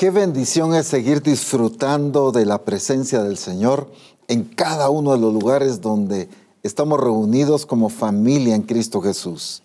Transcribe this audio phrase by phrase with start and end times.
[0.00, 3.92] Qué bendición es seguir disfrutando de la presencia del Señor
[4.28, 6.30] en cada uno de los lugares donde
[6.62, 9.62] estamos reunidos como familia en Cristo Jesús.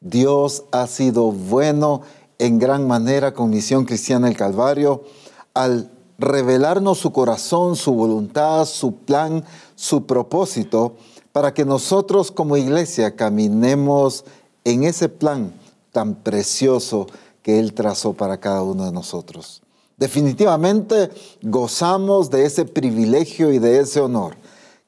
[0.00, 2.00] Dios ha sido bueno
[2.38, 5.04] en gran manera con Misión Cristiana el Calvario
[5.52, 10.94] al revelarnos su corazón, su voluntad, su plan, su propósito,
[11.32, 14.24] para que nosotros como iglesia caminemos
[14.64, 15.52] en ese plan
[15.92, 17.08] tan precioso
[17.42, 19.60] que Él trazó para cada uno de nosotros.
[19.96, 21.10] Definitivamente
[21.42, 24.36] gozamos de ese privilegio y de ese honor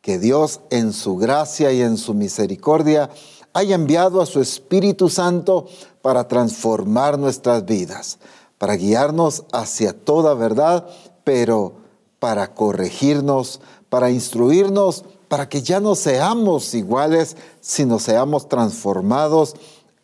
[0.02, 3.10] que Dios en su gracia y en su misericordia
[3.52, 5.66] haya enviado a su Espíritu Santo
[6.02, 8.18] para transformar nuestras vidas,
[8.58, 10.86] para guiarnos hacia toda verdad,
[11.24, 11.74] pero
[12.18, 19.56] para corregirnos, para instruirnos, para que ya no seamos iguales, sino seamos transformados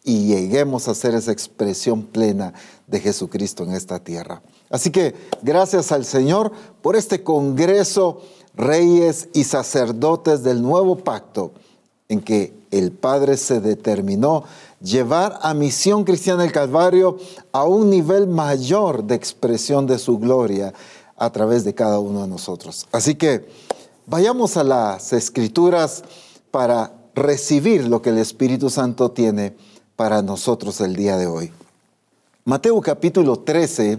[0.02, 2.52] y lleguemos a ser esa expresión plena
[2.86, 4.42] de Jesucristo en esta tierra.
[4.70, 8.22] Así que gracias al Señor por este Congreso
[8.56, 11.52] Reyes y Sacerdotes del Nuevo Pacto,
[12.08, 14.44] en que el Padre se determinó
[14.80, 17.18] llevar a Misión Cristiana del Calvario
[17.52, 20.72] a un nivel mayor de expresión de su gloria
[21.16, 22.86] a través de cada uno de nosotros.
[22.92, 23.46] Así que
[24.06, 26.02] vayamos a las escrituras
[26.50, 29.56] para recibir lo que el Espíritu Santo tiene
[29.96, 31.52] para nosotros el día de hoy.
[32.44, 33.98] Mateo capítulo 13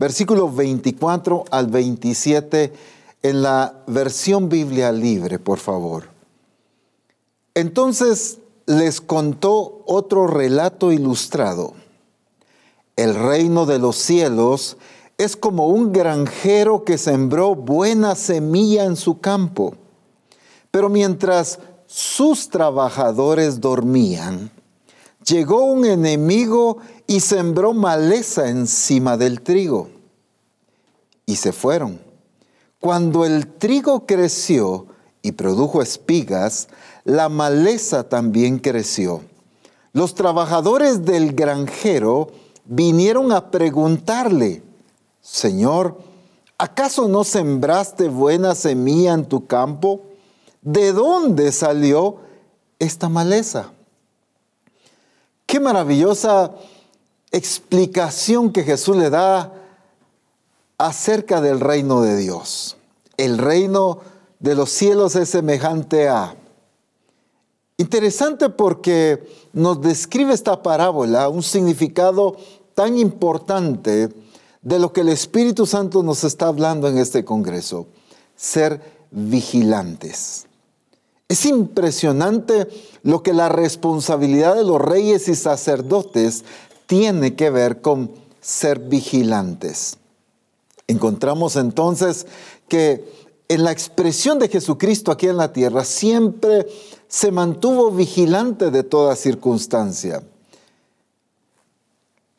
[0.00, 2.72] versículo 24 al 27
[3.22, 6.08] en la versión Biblia libre, por favor.
[7.54, 11.74] Entonces les contó otro relato ilustrado.
[12.96, 14.78] El reino de los cielos
[15.18, 19.74] es como un granjero que sembró buena semilla en su campo.
[20.70, 24.50] Pero mientras sus trabajadores dormían,
[25.26, 26.78] llegó un enemigo
[27.10, 29.88] y sembró maleza encima del trigo.
[31.26, 32.00] Y se fueron.
[32.78, 34.86] Cuando el trigo creció
[35.20, 36.68] y produjo espigas,
[37.02, 39.22] la maleza también creció.
[39.92, 42.30] Los trabajadores del granjero
[42.64, 44.62] vinieron a preguntarle,
[45.20, 45.98] Señor,
[46.58, 50.02] ¿acaso no sembraste buena semilla en tu campo?
[50.62, 52.18] ¿De dónde salió
[52.78, 53.72] esta maleza?
[55.44, 56.54] Qué maravillosa
[57.32, 59.52] explicación que Jesús le da
[60.78, 62.76] acerca del reino de Dios.
[63.16, 64.00] El reino
[64.38, 66.34] de los cielos es semejante a...
[67.76, 72.36] Interesante porque nos describe esta parábola un significado
[72.74, 74.10] tan importante
[74.62, 77.86] de lo que el Espíritu Santo nos está hablando en este Congreso,
[78.36, 78.80] ser
[79.10, 80.46] vigilantes.
[81.28, 82.68] Es impresionante
[83.02, 86.44] lo que la responsabilidad de los reyes y sacerdotes
[86.90, 89.96] tiene que ver con ser vigilantes.
[90.88, 92.26] Encontramos entonces
[92.66, 93.08] que
[93.46, 96.66] en la expresión de Jesucristo aquí en la tierra siempre
[97.06, 100.24] se mantuvo vigilante de toda circunstancia.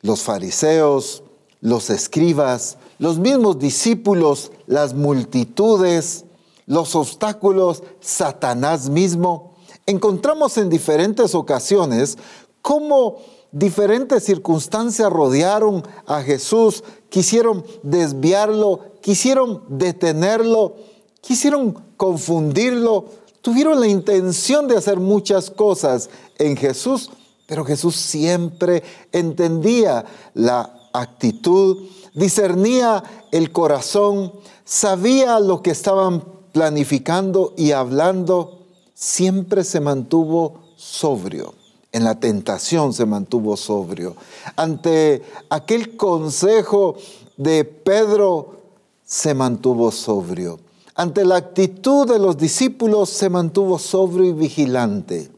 [0.02, 1.22] Los fariseos,
[1.62, 6.26] los escribas, los mismos discípulos, las multitudes,
[6.66, 9.54] los obstáculos, Satanás mismo,
[9.86, 12.18] encontramos en diferentes ocasiones
[12.60, 13.16] cómo
[13.52, 20.76] diferentes circunstancias rodearon a Jesús, quisieron desviarlo, quisieron detenerlo,
[21.20, 23.04] quisieron confundirlo,
[23.42, 26.08] tuvieron la intención de hacer muchas cosas
[26.38, 27.10] en Jesús,
[27.46, 34.32] pero Jesús siempre entendía la actitud, discernía el corazón,
[34.64, 41.61] sabía lo que estaban planificando y hablando, siempre se mantuvo sobrio
[41.92, 44.16] en la tentación se mantuvo sobrio.
[44.56, 46.96] Ante aquel consejo
[47.36, 48.62] de Pedro
[49.04, 50.58] se mantuvo sobrio.
[50.94, 55.30] Ante la actitud de los discípulos se mantuvo sobrio y vigilante.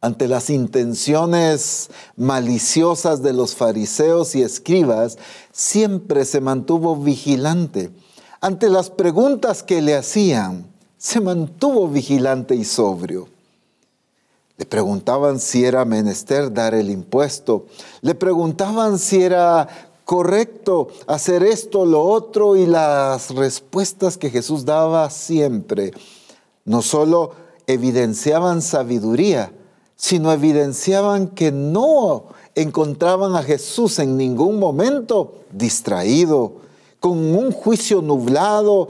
[0.00, 5.16] Ante las intenciones maliciosas de los fariseos y escribas,
[5.52, 7.90] siempre se mantuvo vigilante.
[8.40, 10.66] Ante las preguntas que le hacían,
[10.98, 13.35] se mantuvo vigilante y sobrio.
[14.58, 17.66] Le preguntaban si era menester dar el impuesto.
[18.00, 19.68] Le preguntaban si era
[20.04, 25.92] correcto hacer esto, lo otro, y las respuestas que Jesús daba siempre
[26.64, 27.32] no solo
[27.66, 29.52] evidenciaban sabiduría,
[29.96, 36.54] sino evidenciaban que no encontraban a Jesús en ningún momento distraído,
[37.00, 38.88] con un juicio nublado,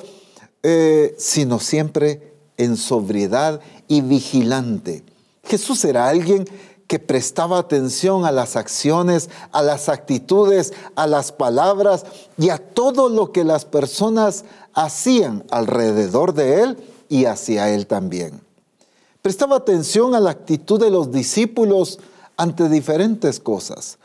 [0.63, 5.05] eh, sino siempre en sobriedad y vigilante.
[5.47, 6.45] Jesús era alguien
[6.87, 12.05] que prestaba atención a las acciones, a las actitudes, a las palabras
[12.39, 16.77] y a todo lo que las personas hacían alrededor de él
[17.09, 18.41] y hacia él también.
[19.23, 21.99] Prestaba atención a la actitud de los discípulos
[22.37, 23.99] ante diferentes cosas.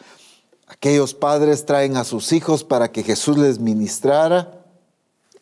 [0.67, 4.61] Aquellos padres traen a sus hijos para que Jesús les ministrara.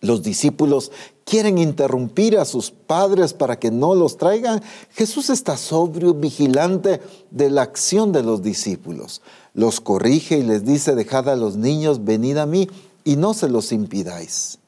[0.01, 0.91] Los discípulos
[1.25, 4.61] quieren interrumpir a sus padres para que no los traigan.
[4.91, 7.01] Jesús está sobrio, vigilante
[7.31, 9.21] de la acción de los discípulos.
[9.53, 12.69] Los corrige y les dice, dejad a los niños, venid a mí
[13.03, 14.59] y no se los impidáis.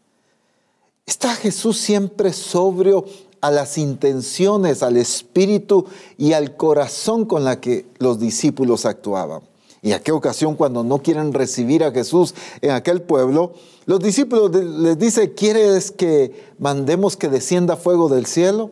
[1.06, 3.06] Está Jesús siempre sobrio
[3.40, 5.86] a las intenciones, al espíritu
[6.18, 9.42] y al corazón con la que los discípulos actuaban.
[9.82, 13.54] Y a qué ocasión cuando no quieren recibir a Jesús en aquel pueblo,
[13.86, 18.70] los discípulos les dice, ¿quieres que mandemos que descienda fuego del cielo?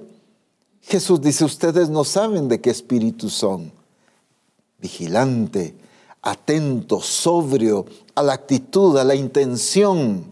[0.82, 3.72] Jesús dice, ustedes no saben de qué espíritu son.
[4.80, 5.76] Vigilante,
[6.22, 10.26] atento, sobrio a la actitud, a la intención.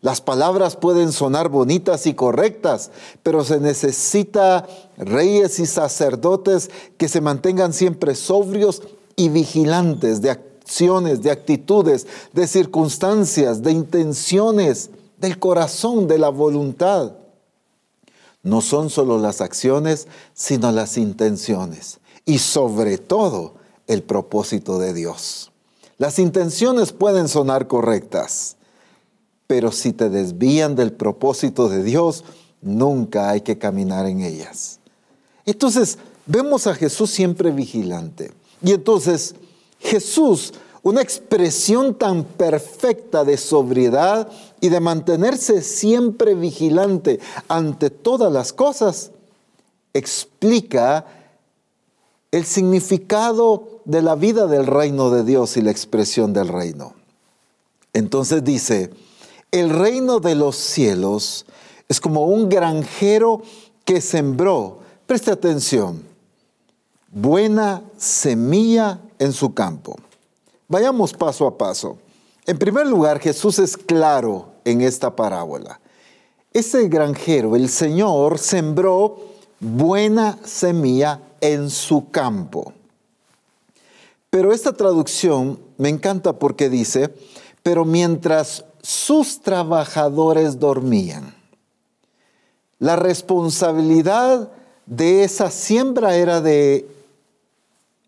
[0.00, 2.90] Las palabras pueden sonar bonitas y correctas,
[3.22, 4.66] pero se necesita
[4.96, 8.82] reyes y sacerdotes que se mantengan siempre sobrios
[9.16, 17.12] y vigilantes de acciones, de actitudes, de circunstancias, de intenciones, del corazón, de la voluntad.
[18.42, 23.54] No son solo las acciones, sino las intenciones y sobre todo
[23.86, 25.50] el propósito de Dios.
[25.98, 28.56] Las intenciones pueden sonar correctas,
[29.46, 32.24] pero si te desvían del propósito de Dios,
[32.60, 34.80] nunca hay que caminar en ellas.
[35.46, 38.32] Entonces, vemos a Jesús siempre vigilante.
[38.62, 39.34] Y entonces
[39.78, 40.52] Jesús,
[40.82, 44.28] una expresión tan perfecta de sobriedad
[44.60, 49.10] y de mantenerse siempre vigilante ante todas las cosas,
[49.92, 51.06] explica
[52.30, 56.94] el significado de la vida del reino de Dios y la expresión del reino.
[57.92, 58.90] Entonces dice,
[59.52, 61.46] el reino de los cielos
[61.88, 63.40] es como un granjero
[63.84, 66.02] que sembró, preste atención,
[67.14, 69.96] buena semilla en su campo.
[70.68, 71.96] Vayamos paso a paso.
[72.44, 75.80] En primer lugar, Jesús es claro en esta parábola.
[76.52, 79.16] Ese granjero, el Señor, sembró
[79.60, 82.72] buena semilla en su campo.
[84.28, 87.14] Pero esta traducción me encanta porque dice,
[87.62, 91.34] pero mientras sus trabajadores dormían,
[92.80, 94.50] la responsabilidad
[94.86, 96.93] de esa siembra era de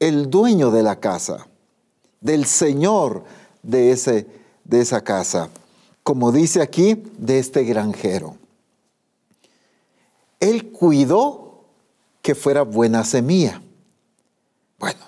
[0.00, 1.46] el dueño de la casa,
[2.20, 3.24] del señor
[3.62, 4.26] de, ese,
[4.64, 5.48] de esa casa,
[6.02, 8.36] como dice aquí, de este granjero.
[10.40, 11.64] Él cuidó
[12.22, 13.62] que fuera buena semilla.
[14.78, 15.00] Bueno,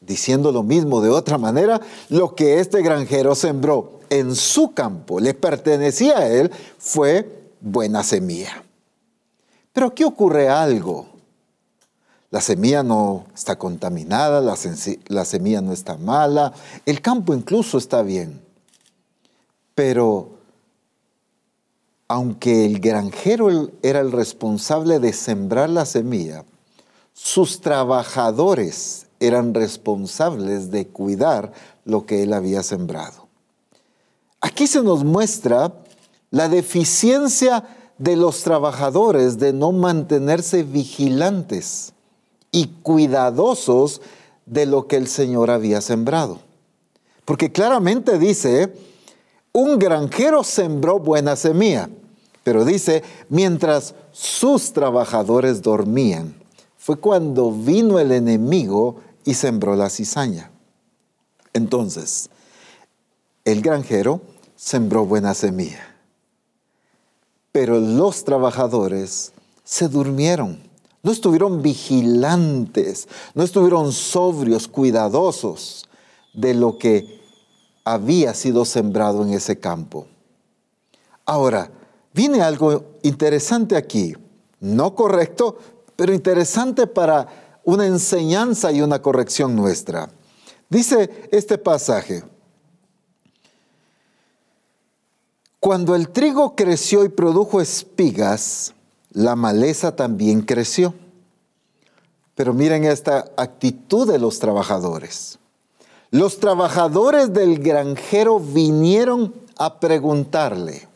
[0.00, 5.34] diciendo lo mismo de otra manera, lo que este granjero sembró en su campo, le
[5.34, 8.62] pertenecía a él, fue buena semilla.
[9.72, 11.11] Pero aquí ocurre algo.
[12.32, 16.54] La semilla no está contaminada, la, semilla no está mala,
[16.86, 18.40] el campo incluso está bien.
[19.74, 20.30] Pero
[22.08, 26.46] aunque el granjero era el responsable de sembrar la semilla,
[27.12, 31.52] sus trabajadores eran responsables de cuidar
[31.84, 33.28] lo que él había sembrado.
[34.40, 35.74] Aquí se nos muestra
[36.30, 37.64] la deficiencia
[37.98, 41.92] de los trabajadores de no mantenerse vigilantes
[42.52, 44.02] y cuidadosos
[44.46, 46.38] de lo que el Señor había sembrado.
[47.24, 48.72] Porque claramente dice,
[49.52, 51.88] un granjero sembró buena semilla,
[52.44, 56.34] pero dice, mientras sus trabajadores dormían,
[56.76, 60.50] fue cuando vino el enemigo y sembró la cizaña.
[61.54, 62.28] Entonces,
[63.44, 64.20] el granjero
[64.56, 65.96] sembró buena semilla,
[67.52, 69.32] pero los trabajadores
[69.64, 70.71] se durmieron
[71.02, 75.88] no estuvieron vigilantes, no estuvieron sobrios, cuidadosos
[76.32, 77.20] de lo que
[77.84, 80.06] había sido sembrado en ese campo.
[81.26, 81.70] Ahora,
[82.12, 84.14] viene algo interesante aquí,
[84.60, 85.58] no correcto,
[85.96, 90.10] pero interesante para una enseñanza y una corrección nuestra.
[90.68, 92.24] Dice este pasaje,
[95.60, 98.74] cuando el trigo creció y produjo espigas,
[99.12, 100.94] la maleza también creció.
[102.34, 105.38] Pero miren esta actitud de los trabajadores.
[106.10, 110.88] Los trabajadores del granjero vinieron a preguntarle,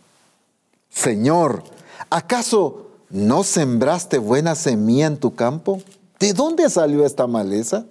[0.91, 1.63] Señor,
[2.11, 5.83] ¿acaso no sembraste buena semilla en tu campo?
[6.19, 7.85] ¿De dónde salió esta maleza?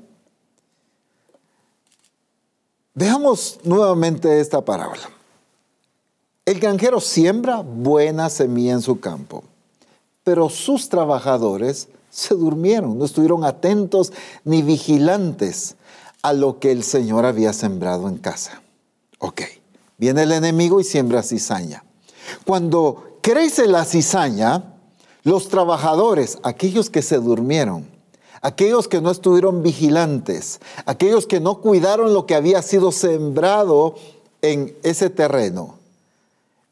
[2.93, 5.09] Veamos nuevamente esta parábola.
[6.45, 9.43] El granjero siembra buena semilla en su campo,
[10.25, 14.11] pero sus trabajadores se durmieron, no estuvieron atentos
[14.43, 15.75] ni vigilantes
[16.23, 18.63] a lo que el Señor había sembrado en casa.
[19.19, 19.41] Ok,
[19.97, 21.85] viene el enemigo y siembra cizaña.
[22.43, 24.73] Cuando crece la cizaña,
[25.23, 27.85] los trabajadores, aquellos que se durmieron,
[28.41, 33.95] aquellos que no estuvieron vigilantes, aquellos que no cuidaron lo que había sido sembrado
[34.41, 35.75] en ese terreno,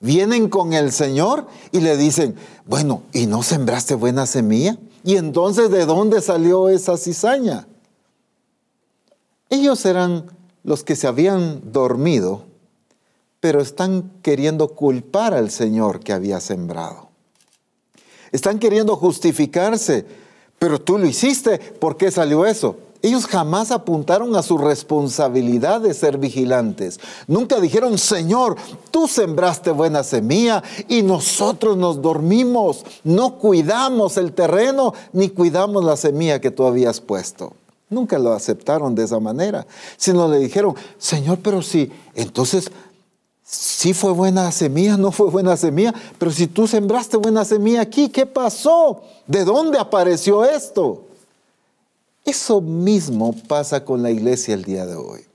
[0.04, 4.78] vienen con el Señor y le dicen, bueno, ¿y no sembraste buena semilla?
[5.04, 7.68] ¿Y entonces de dónde salió esa cizaña?
[9.50, 10.26] Ellos eran
[10.64, 12.44] los que se habían dormido,
[13.40, 17.10] pero están queriendo culpar al Señor que había sembrado.
[18.34, 20.06] Están queriendo justificarse,
[20.60, 22.78] pero tú lo hiciste, ¿por qué salió eso?
[23.04, 27.02] Ellos jamás apuntaron a su responsabilidad de ser vigilantes.
[27.28, 28.56] Nunca dijeron, Señor,
[28.92, 32.86] tú sembraste buena semilla y nosotros nos dormimos.
[33.04, 37.52] No cuidamos el terreno ni cuidamos la semilla que tú habías puesto.
[37.90, 39.68] Nunca lo aceptaron de esa manera,
[39.98, 42.72] sino le dijeron, Señor, pero si, entonces,
[43.44, 48.08] si fue buena semilla, no fue buena semilla, pero si tú sembraste buena semilla aquí,
[48.08, 49.02] ¿qué pasó?
[49.28, 51.10] ¿De dónde apareció esto?
[52.24, 55.26] Eso mismo pasa con la iglesia el día de hoy.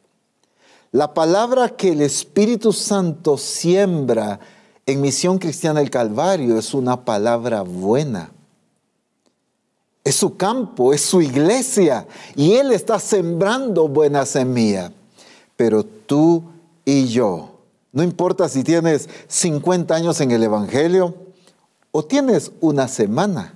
[0.91, 4.41] La palabra que el Espíritu Santo siembra
[4.87, 8.31] en Misión Cristiana del Calvario es una palabra buena.
[10.03, 14.91] Es su campo, es su iglesia y Él está sembrando buena semilla.
[15.57, 16.43] Pero tú
[16.87, 17.51] y yo,
[17.93, 21.15] no importa si tienes 50 años en el Evangelio
[21.91, 23.53] o tienes una semana,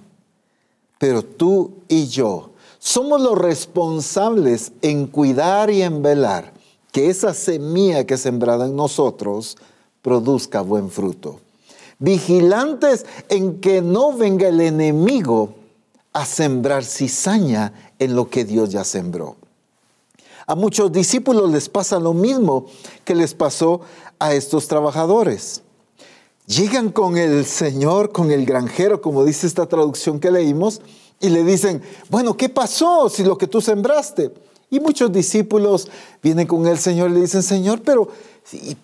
[0.99, 2.52] pero tú y yo
[2.85, 6.53] somos los responsables en cuidar y en velar
[6.91, 9.57] que esa semilla que es sembrada en nosotros
[10.03, 11.39] produzca buen fruto.
[12.01, 15.55] Vigilantes en que no venga el enemigo
[16.13, 19.37] a sembrar cizaña en lo que Dios ya sembró.
[20.49, 22.67] A muchos discípulos les pasa lo mismo
[23.05, 23.83] que les pasó
[24.19, 25.63] a estos trabajadores.
[26.47, 30.83] Llegan con el Señor, con el granjero, como dice esta traducción que leímos,
[31.23, 34.33] y le dicen, bueno, ¿qué pasó si lo que tú sembraste?
[34.71, 35.89] Y muchos discípulos
[36.23, 38.09] vienen con el Señor y le dicen, Señor, pero,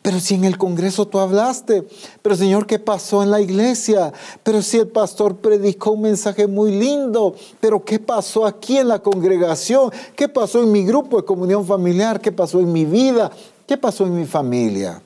[0.02, 1.82] pero si en el Congreso tú hablaste,
[2.22, 4.12] pero Señor, ¿qué pasó en la iglesia?
[4.44, 9.00] Pero si el pastor predicó un mensaje muy lindo, pero ¿qué pasó aquí en la
[9.00, 9.90] congregación?
[10.14, 12.20] ¿Qué pasó en mi grupo de comunión familiar?
[12.20, 13.32] ¿Qué pasó en mi vida?
[13.66, 15.02] ¿Qué pasó en mi familia?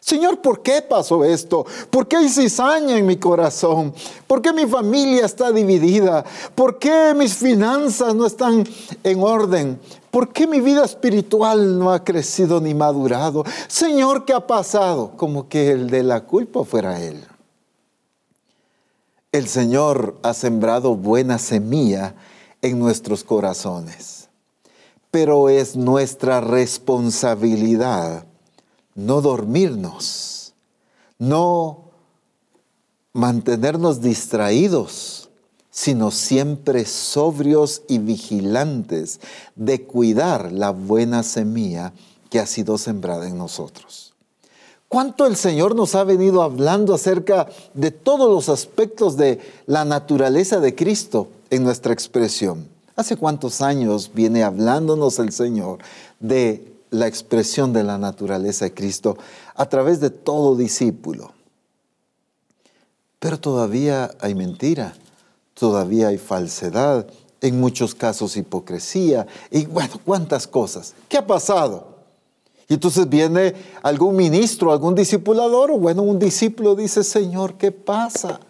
[0.00, 1.66] Señor, ¿por qué pasó esto?
[1.90, 3.92] ¿Por qué hay cizaña en mi corazón?
[4.26, 6.24] ¿Por qué mi familia está dividida?
[6.54, 8.66] ¿Por qué mis finanzas no están
[9.04, 9.78] en orden?
[10.10, 13.44] ¿Por qué mi vida espiritual no ha crecido ni madurado?
[13.68, 15.12] Señor, ¿qué ha pasado?
[15.16, 17.22] Como que el de la culpa fuera Él.
[19.32, 22.14] El Señor ha sembrado buena semilla
[22.62, 24.28] en nuestros corazones,
[25.10, 28.24] pero es nuestra responsabilidad
[28.94, 30.54] no dormirnos,
[31.18, 31.90] no
[33.12, 35.28] mantenernos distraídos,
[35.70, 39.20] sino siempre sobrios y vigilantes
[39.56, 41.92] de cuidar la buena semilla
[42.28, 44.14] que ha sido sembrada en nosotros.
[44.88, 50.58] ¿Cuánto el Señor nos ha venido hablando acerca de todos los aspectos de la naturaleza
[50.58, 52.68] de Cristo en nuestra expresión?
[52.96, 55.78] ¿Hace cuántos años viene hablándonos el Señor
[56.18, 59.16] de la expresión de la naturaleza de Cristo
[59.54, 61.32] a través de todo discípulo.
[63.18, 64.94] Pero todavía hay mentira,
[65.54, 67.06] todavía hay falsedad,
[67.40, 70.94] en muchos casos hipocresía y bueno, cuántas cosas.
[71.08, 71.88] ¿Qué ha pasado?
[72.68, 78.40] Y entonces viene algún ministro, algún discipulador, o bueno, un discípulo dice, Señor, ¿qué pasa?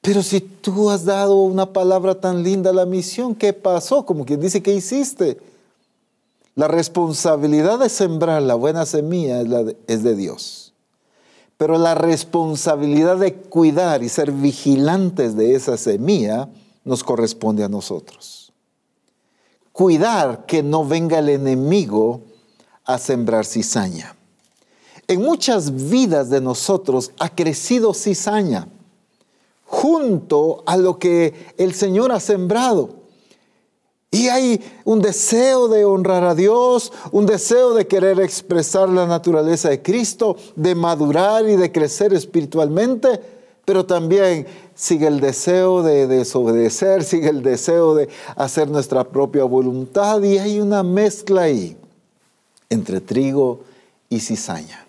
[0.00, 4.06] Pero si tú has dado una palabra tan linda a la misión, ¿qué pasó?
[4.06, 5.38] Como quien dice, ¿qué hiciste?
[6.54, 9.40] La responsabilidad de sembrar la buena semilla
[9.86, 10.74] es, de, Dios.
[11.56, 16.50] Pero la responsabilidad de cuidar y ser vigilantes de esa semilla
[16.84, 18.52] nos corresponde a nosotros.
[19.72, 22.20] Cuidar que no venga el enemigo
[22.84, 24.14] a sembrar cizaña.
[25.08, 28.68] En muchas vidas de nosotros ha crecido cizaña
[29.64, 33.01] junto a lo que el Señor ha sembrado.
[34.14, 39.70] Y hay un deseo de honrar a Dios, un deseo de querer expresar la naturaleza
[39.70, 43.18] de Cristo, de madurar y de crecer espiritualmente,
[43.64, 50.22] pero también sigue el deseo de desobedecer, sigue el deseo de hacer nuestra propia voluntad
[50.22, 51.74] y hay una mezcla ahí
[52.68, 53.60] entre trigo
[54.10, 54.86] y cizaña.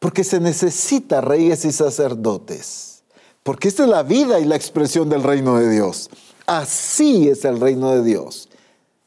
[0.00, 3.04] Porque se necesita reyes y sacerdotes.
[3.44, 6.10] Porque esta es la vida y la expresión del reino de Dios.
[6.46, 8.48] Así es el reino de Dios,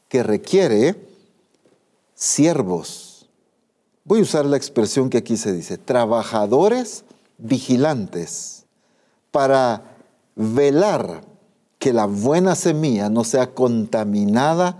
[0.08, 0.94] que requiere
[2.14, 3.28] siervos.
[4.04, 7.04] Voy a usar la expresión que aquí se dice, trabajadores
[7.38, 8.66] vigilantes,
[9.30, 9.96] para
[10.36, 11.22] velar
[11.78, 14.78] que la buena semilla no sea contaminada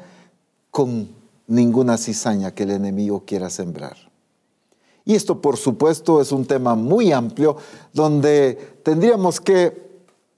[0.71, 1.09] con
[1.47, 3.97] ninguna cizaña que el enemigo quiera sembrar.
[5.07, 7.57] Y esto, por supuesto, es un tema muy amplio
[7.93, 9.90] donde tendríamos que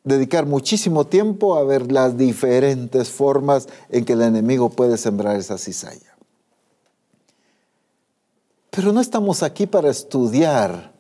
[0.04, 5.58] dedicar muchísimo tiempo a ver las diferentes formas en que el enemigo puede sembrar esa
[5.58, 6.16] cizaña.
[8.70, 10.92] Pero no estamos aquí para estudiar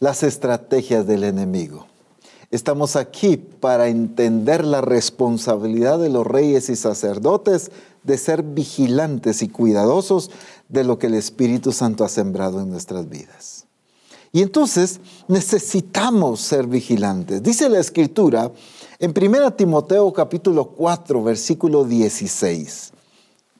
[0.00, 1.86] las estrategias del enemigo.
[2.50, 7.70] Estamos aquí para entender la responsabilidad de los reyes y sacerdotes
[8.02, 10.32] de ser vigilantes y cuidadosos
[10.68, 13.59] de lo que el Espíritu Santo ha sembrado en nuestras vidas.
[14.32, 17.42] Y entonces necesitamos ser vigilantes.
[17.42, 18.50] Dice la Escritura
[18.98, 22.92] en 1 Timoteo capítulo 4, versículo 16.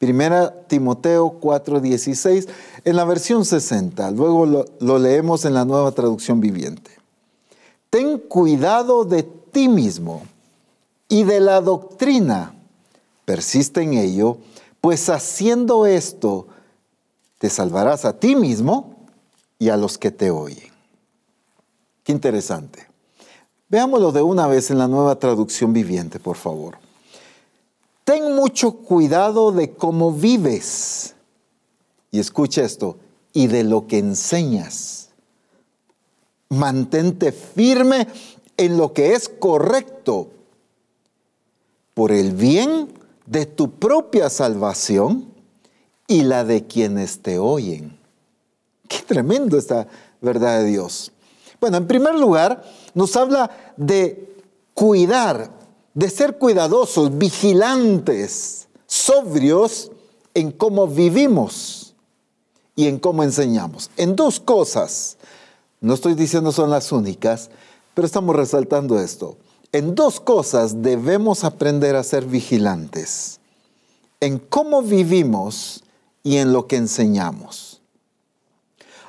[0.01, 2.49] 1 Timoteo 4, 16,
[2.85, 4.11] en la versión 60.
[4.13, 7.01] Luego lo, lo leemos en la nueva traducción viviente
[7.91, 10.23] ten cuidado de ti mismo
[11.09, 12.55] y de la doctrina.
[13.25, 14.39] Persiste en ello,
[14.81, 16.47] pues haciendo esto
[17.39, 18.90] te salvarás a ti mismo
[19.61, 20.73] y a los que te oyen.
[22.03, 22.89] Qué interesante.
[23.69, 26.79] Veámoslo de una vez en la nueva traducción viviente, por favor.
[28.03, 31.15] Ten mucho cuidado de cómo vives.
[32.11, 32.97] Y escucha esto,
[33.33, 35.11] y de lo que enseñas
[36.49, 38.09] mantente firme
[38.57, 40.31] en lo que es correcto
[41.95, 42.89] por el bien
[43.27, 45.33] de tu propia salvación
[46.09, 48.00] y la de quienes te oyen.
[48.91, 49.87] Qué tremendo esta
[50.21, 51.13] verdad de Dios.
[51.61, 54.35] Bueno, en primer lugar, nos habla de
[54.75, 55.49] cuidar,
[55.95, 59.93] de ser cuidadosos, vigilantes, sobrios
[60.35, 61.95] en cómo vivimos
[62.75, 63.93] y en cómo enseñamos.
[63.97, 65.19] En dos cosas.
[65.81, 67.51] No estoy diciendo son las únicas,
[67.95, 69.37] pero estamos resaltando esto.
[69.71, 73.39] En dos cosas debemos aprender a ser vigilantes.
[74.19, 75.85] En cómo vivimos
[76.25, 77.70] y en lo que enseñamos.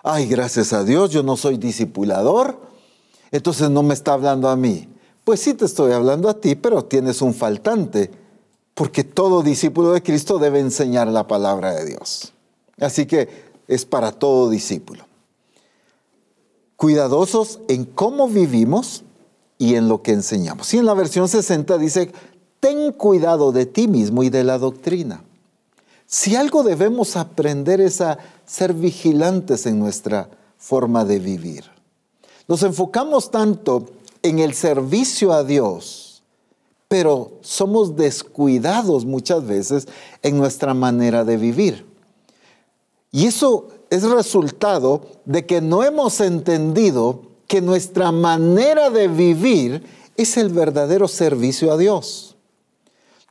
[0.04, 2.60] Ay, gracias a Dios, yo no soy discipulador,
[3.32, 4.88] entonces no me está hablando a mí.
[5.24, 8.12] Pues sí te estoy hablando a ti, pero tienes un faltante,
[8.74, 12.34] porque todo discípulo de Cristo debe enseñar la palabra de Dios.
[12.80, 15.06] Así que es para todo discípulo
[16.82, 19.04] cuidadosos en cómo vivimos
[19.60, 20.74] y en lo que enseñamos.
[20.74, 22.12] Y en la versión 60 dice,
[22.60, 25.24] ten cuidado de ti mismo y de la doctrina.
[26.14, 31.64] Si algo debemos aprender es a ser vigilantes en nuestra forma de vivir.
[32.50, 33.86] Nos enfocamos tanto
[34.22, 36.22] en el servicio a Dios,
[36.90, 39.88] pero somos descuidados muchas veces
[40.22, 41.86] en nuestra manera de vivir.
[43.10, 49.82] Y eso es resultado de que no hemos entendido que nuestra manera de vivir
[50.18, 52.31] es el verdadero servicio a Dios.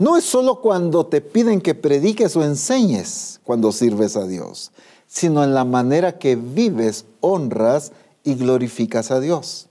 [0.00, 4.72] No es solo cuando te piden que prediques o enseñes cuando sirves a Dios,
[5.06, 7.92] sino en la manera que vives, honras
[8.24, 9.66] y glorificas a Dios.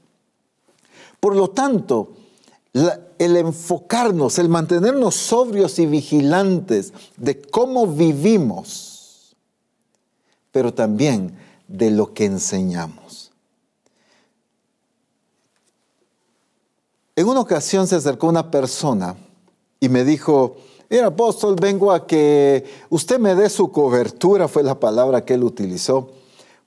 [1.20, 2.12] Por lo tanto,
[2.74, 9.36] el enfocarnos, el mantenernos sobrios y vigilantes de cómo vivimos,
[10.52, 11.36] pero también
[11.68, 13.32] de lo que enseñamos.
[17.15, 19.18] En una ocasión se acercó una persona
[19.80, 20.58] y me dijo,
[20.89, 25.44] mira apóstol, vengo a que usted me dé su cobertura, fue la palabra que él
[25.44, 26.10] utilizó,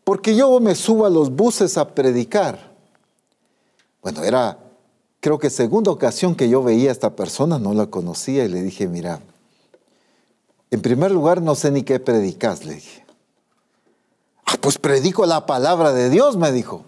[0.05, 2.73] porque yo me subo a los buses a predicar.
[4.03, 4.59] Bueno, era,
[5.21, 8.63] creo que segunda ocasión que yo veía a esta persona, no la conocía y le
[8.63, 9.21] dije, mira,
[10.71, 13.05] en primer lugar no sé ni qué predicas, le dije.
[14.47, 16.85] Ah, pues predico la palabra de Dios, me dijo.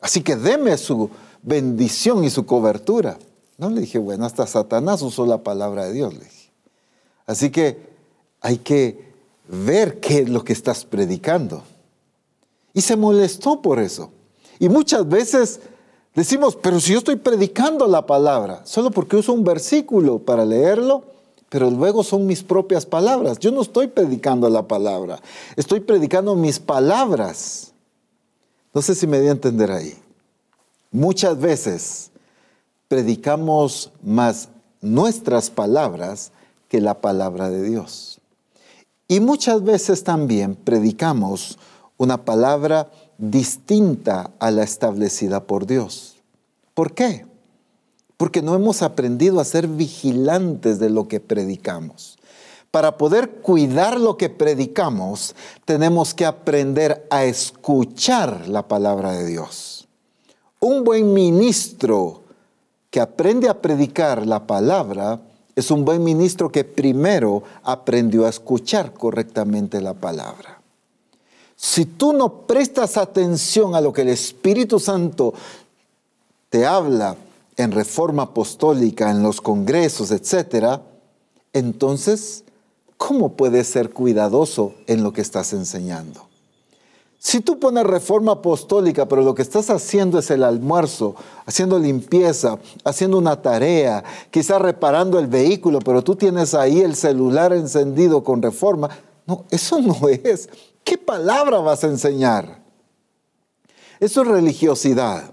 [0.00, 1.10] Así que deme su
[1.42, 3.18] bendición y su cobertura.
[3.60, 6.50] No le dije, bueno, hasta Satanás usó la palabra de Dios, le dije.
[7.26, 7.90] Así que
[8.40, 9.12] hay que
[9.48, 11.62] ver qué es lo que estás predicando.
[12.72, 14.12] Y se molestó por eso.
[14.58, 15.60] Y muchas veces
[16.14, 21.04] decimos, pero si yo estoy predicando la palabra, solo porque uso un versículo para leerlo,
[21.50, 23.38] pero luego son mis propias palabras.
[23.40, 25.20] Yo no estoy predicando la palabra,
[25.54, 27.74] estoy predicando mis palabras.
[28.72, 29.98] No sé si me di a entender ahí.
[30.90, 32.09] Muchas veces
[32.90, 34.48] predicamos más
[34.80, 36.32] nuestras palabras
[36.68, 38.20] que la palabra de Dios.
[39.06, 41.56] Y muchas veces también predicamos
[41.98, 46.16] una palabra distinta a la establecida por Dios.
[46.74, 47.26] ¿Por qué?
[48.16, 52.18] Porque no hemos aprendido a ser vigilantes de lo que predicamos.
[52.72, 59.86] Para poder cuidar lo que predicamos, tenemos que aprender a escuchar la palabra de Dios.
[60.58, 62.19] Un buen ministro
[62.90, 65.20] que aprende a predicar la palabra
[65.54, 70.60] es un buen ministro que primero aprendió a escuchar correctamente la palabra.
[71.56, 75.34] Si tú no prestas atención a lo que el Espíritu Santo
[76.48, 77.16] te habla
[77.56, 80.80] en reforma apostólica, en los congresos, etc.,
[81.52, 82.44] entonces
[82.96, 86.29] ¿cómo puedes ser cuidadoso en lo que estás enseñando?
[87.22, 92.58] Si tú pones reforma apostólica, pero lo que estás haciendo es el almuerzo, haciendo limpieza,
[92.82, 98.40] haciendo una tarea, quizás reparando el vehículo, pero tú tienes ahí el celular encendido con
[98.40, 98.88] reforma,
[99.26, 100.48] no, eso no es.
[100.82, 102.62] ¿Qué palabra vas a enseñar?
[104.00, 105.30] Eso es religiosidad.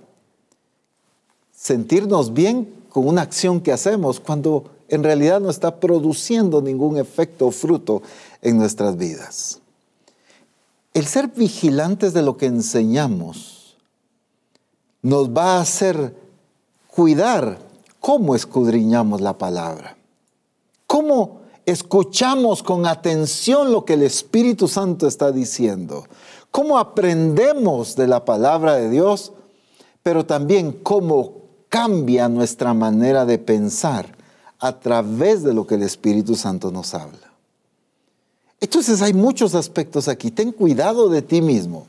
[1.56, 7.48] Sentirnos bien con una acción que hacemos cuando en realidad no está produciendo ningún efecto
[7.48, 8.02] o fruto
[8.42, 9.62] en nuestras vidas.
[10.98, 13.78] El ser vigilantes de lo que enseñamos
[15.04, 16.16] nos va a hacer
[16.88, 17.60] cuidar
[18.00, 19.96] cómo escudriñamos la palabra,
[20.88, 26.06] cómo escuchamos con atención lo que el Espíritu Santo está diciendo,
[26.50, 29.34] cómo aprendemos de la palabra de Dios,
[30.02, 34.18] pero también cómo cambia nuestra manera de pensar
[34.58, 37.27] a través de lo que el Espíritu Santo nos habla.
[38.60, 40.32] Entonces hay muchos aspectos aquí.
[40.32, 41.88] Ten cuidado de ti mismo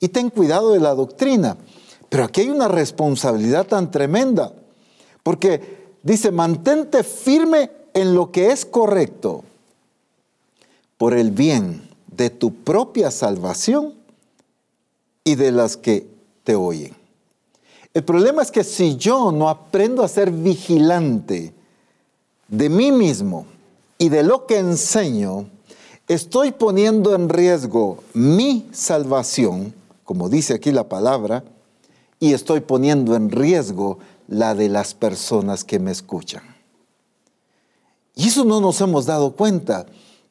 [0.00, 1.56] y ten cuidado de la doctrina.
[2.08, 4.52] Pero aquí hay una responsabilidad tan tremenda,
[5.22, 9.42] porque dice, mantente firme en lo que es correcto
[10.96, 13.94] por el bien de tu propia salvación
[15.24, 16.06] y de las que
[16.44, 16.94] te oyen.
[17.92, 21.52] El problema es que si yo no aprendo a ser vigilante,
[22.48, 23.46] de mí mismo
[23.98, 25.48] y de lo que enseño,
[26.08, 31.44] estoy poniendo en riesgo mi salvación, como dice aquí la palabra,
[32.20, 36.42] y estoy poniendo en riesgo la de las personas que me escuchan.
[38.14, 39.86] Y eso no nos hemos dado cuenta,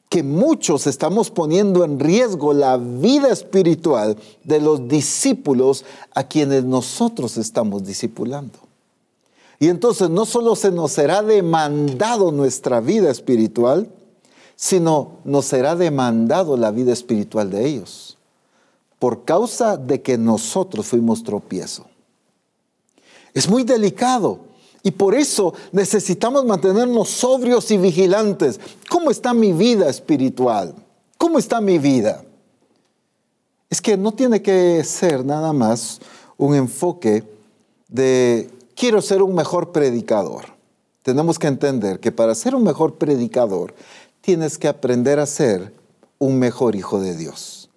[0.08, 5.84] que muchos estamos poniendo en riesgo la vida espiritual de los discípulos
[6.14, 8.58] a quienes nosotros estamos discipulando.
[9.58, 13.88] Y entonces no solo se nos será demandado nuestra vida espiritual,
[14.56, 18.18] sino nos será demandado la vida espiritual de ellos,
[18.98, 21.86] por causa de que nosotros fuimos tropiezo.
[23.32, 24.38] Es muy delicado
[24.82, 28.60] y por eso necesitamos mantenernos sobrios y vigilantes.
[28.88, 30.74] ¿Cómo está mi vida espiritual?
[31.18, 32.22] ¿Cómo está mi vida?
[33.70, 36.00] Es que no tiene que ser nada más
[36.36, 37.24] un enfoque
[37.88, 40.44] de quiero ser un mejor predicador.
[41.02, 43.74] Tenemos que entender que para ser un mejor predicador
[44.24, 45.74] tienes que aprender a ser
[46.18, 47.68] un mejor hijo de Dios.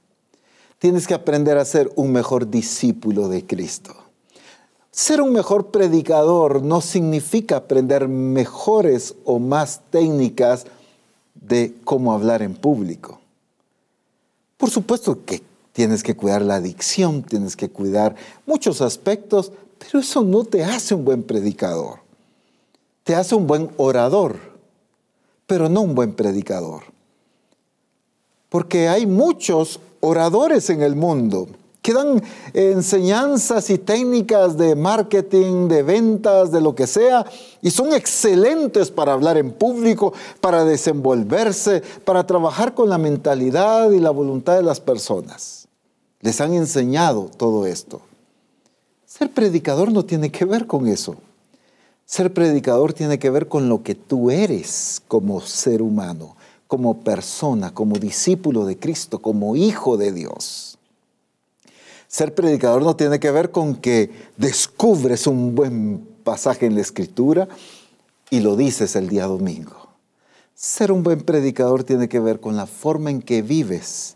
[0.80, 3.94] Tienes que aprender a ser un mejor discípulo de Cristo.
[4.90, 10.66] Ser un mejor predicador no significa aprender mejores o más técnicas
[11.36, 13.20] de cómo hablar en público.
[14.56, 20.24] Por supuesto que tienes que cuidar la adicción, tienes que cuidar muchos aspectos, pero eso
[20.24, 22.00] no te hace un buen predicador.
[23.04, 24.57] Te hace un buen orador,
[25.48, 26.84] pero no un buen predicador.
[28.50, 31.48] Porque hay muchos oradores en el mundo
[31.82, 32.22] que dan
[32.54, 37.26] enseñanzas y técnicas de marketing, de ventas, de lo que sea,
[37.62, 44.02] y son excelentes para hablar en público, para desenvolverse, para trabajar con la mentalidad y
[44.02, 45.70] la voluntad de las personas.
[46.20, 48.02] Les han enseñado todo esto.
[49.06, 51.16] Ser predicador no tiene que ver con eso.
[52.08, 57.74] Ser predicador tiene que ver con lo que tú eres como ser humano, como persona,
[57.74, 60.78] como discípulo de Cristo, como hijo de Dios.
[62.08, 67.50] Ser predicador no tiene que ver con que descubres un buen pasaje en la escritura
[68.30, 69.90] y lo dices el día domingo.
[70.56, 74.16] Ser un buen predicador tiene que ver con la forma en que vives,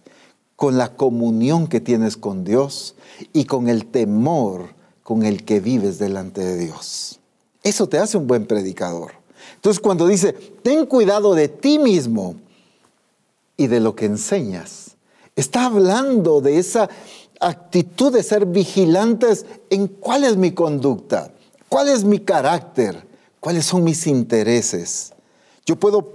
[0.56, 2.96] con la comunión que tienes con Dios
[3.34, 4.70] y con el temor
[5.04, 7.21] con el que vives delante de Dios.
[7.64, 9.12] Eso te hace un buen predicador.
[9.56, 12.36] Entonces cuando dice, ten cuidado de ti mismo
[13.58, 14.96] y de lo que enseñas,
[15.36, 16.90] está hablando de esa
[17.40, 21.32] actitud de ser vigilantes en cuál es mi conducta,
[21.70, 23.06] cuál es mi carácter,
[23.40, 25.14] cuáles son mis intereses.
[25.66, 26.08] Yo puedo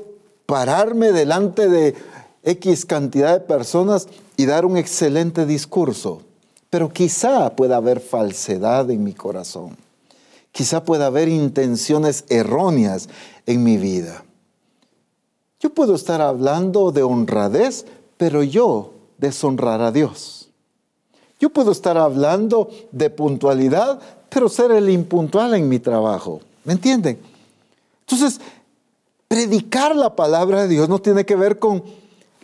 [0.46, 1.94] pararme delante de
[2.44, 6.22] X cantidad de personas y dar un excelente discurso,
[6.70, 9.76] pero quizá pueda haber falsedad en mi corazón.
[10.56, 13.10] Quizá pueda haber intenciones erróneas
[13.44, 14.24] en mi vida.
[15.60, 17.84] Yo puedo estar hablando de honradez,
[18.16, 20.48] pero yo deshonrar a Dios.
[21.38, 26.40] Yo puedo estar hablando de puntualidad, pero ser el impuntual en mi trabajo.
[26.64, 27.18] ¿Me entienden?
[28.08, 28.40] Entonces,
[29.28, 31.84] predicar la palabra de Dios no tiene que ver con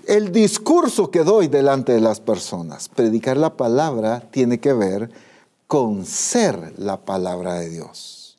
[0.06, 2.90] el discurso que doy delante de las personas.
[2.90, 5.31] Predicar la palabra tiene que ver
[5.72, 8.36] con ser la palabra de Dios.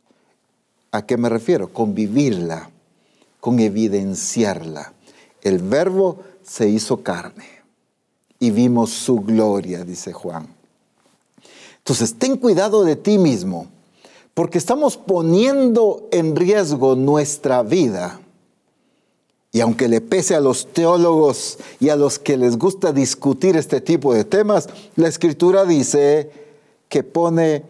[0.92, 1.74] ¿A qué me refiero?
[1.74, 2.70] Con vivirla,
[3.40, 4.94] con evidenciarla.
[5.42, 7.48] El verbo se hizo carne
[8.38, 10.48] y vimos su gloria, dice Juan.
[11.80, 13.66] Entonces, ten cuidado de ti mismo,
[14.36, 18.20] porque estamos poniendo en riesgo nuestra vida.
[19.52, 23.82] Y aunque le pese a los teólogos y a los que les gusta discutir este
[23.82, 26.44] tipo de temas, la escritura dice,
[26.94, 27.64] que pone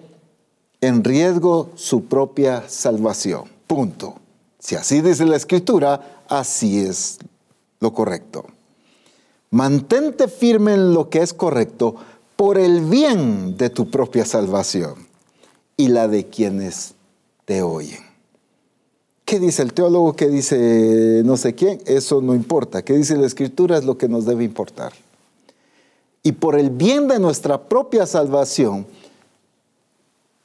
[0.81, 3.45] en riesgo su propia salvación.
[3.67, 4.15] Punto.
[4.59, 7.19] Si así dice la escritura, así es
[7.79, 8.43] lo correcto.
[9.49, 11.95] Mantente firme en lo que es correcto
[12.35, 14.95] por el bien de tu propia salvación
[15.77, 16.93] y la de quienes
[17.45, 18.03] te oyen.
[19.23, 20.17] ¿Qué dice el teólogo?
[20.17, 21.81] ¿Qué dice no sé quién?
[21.85, 22.83] Eso no importa.
[22.83, 23.77] ¿Qué dice la escritura?
[23.77, 24.91] Es lo que nos debe importar.
[26.23, 28.85] Y por el bien de nuestra propia salvación,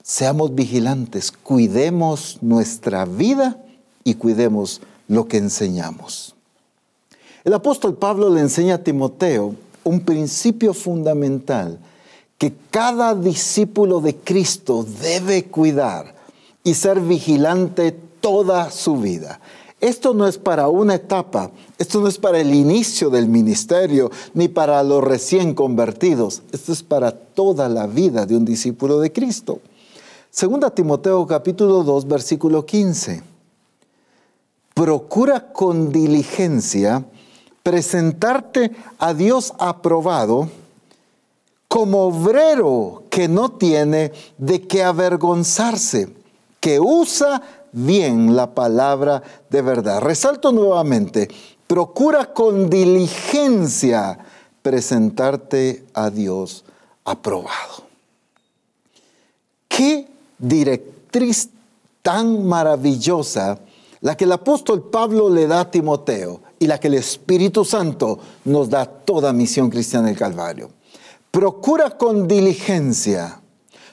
[0.08, 3.62] seamos vigilantes, cuidemos nuestra vida
[4.04, 6.34] y cuidemos lo que enseñamos.
[7.44, 11.78] El apóstol Pablo le enseña a Timoteo un principio fundamental
[12.38, 16.14] que cada discípulo de Cristo debe cuidar
[16.64, 19.40] y ser vigilante toda su vida.
[19.78, 24.48] Esto no es para una etapa, esto no es para el inicio del ministerio, ni
[24.48, 29.60] para los recién convertidos, esto es para toda la vida de un discípulo de Cristo.
[30.38, 33.24] Segunda Timoteo capítulo 2 versículo 15.
[34.72, 37.04] Procura con diligencia
[37.64, 38.70] presentarte
[39.00, 40.48] a Dios aprobado
[41.66, 46.14] como obrero que no tiene de qué avergonzarse,
[46.60, 50.00] que usa bien la palabra de verdad.
[50.02, 51.28] Resalto nuevamente,
[51.66, 54.20] procura con diligencia
[54.62, 56.64] presentarte a Dios
[57.04, 57.88] aprobado.
[59.66, 61.50] ¿Qué directriz
[62.02, 63.58] tan maravillosa
[64.00, 68.18] la que el apóstol Pablo le da a Timoteo y la que el Espíritu Santo
[68.44, 70.70] nos da toda misión cristiana del Calvario.
[71.30, 73.40] Procura con diligencia.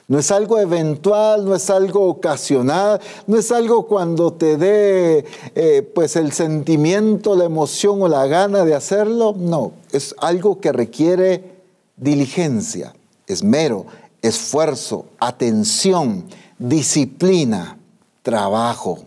[0.08, 5.24] No es algo eventual, no es algo ocasional, no es algo cuando te dé
[5.56, 9.34] eh, pues el sentimiento, la emoción o la gana de hacerlo.
[9.36, 11.56] No, es algo que requiere
[11.96, 12.94] diligencia,
[13.26, 13.86] esmero,
[14.26, 16.26] esfuerzo, atención,
[16.58, 17.78] disciplina,
[18.22, 19.06] trabajo.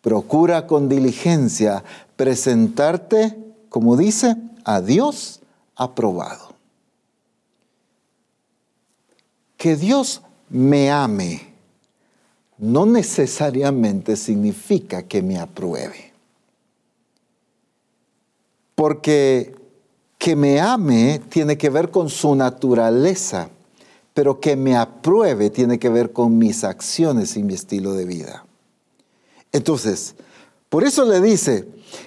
[0.00, 1.84] Procura con diligencia
[2.16, 3.36] presentarte,
[3.68, 5.40] como dice, a Dios
[5.76, 6.54] aprobado.
[9.56, 11.52] Que Dios me ame
[12.62, 16.12] no necesariamente significa que me apruebe.
[18.76, 19.56] Porque
[20.16, 23.50] que me ame tiene que ver con su naturaleza
[24.14, 28.44] pero que me apruebe tiene que ver con mis acciones y mi estilo de vida.
[29.52, 30.14] Entonces,
[30.68, 31.66] por eso le dice,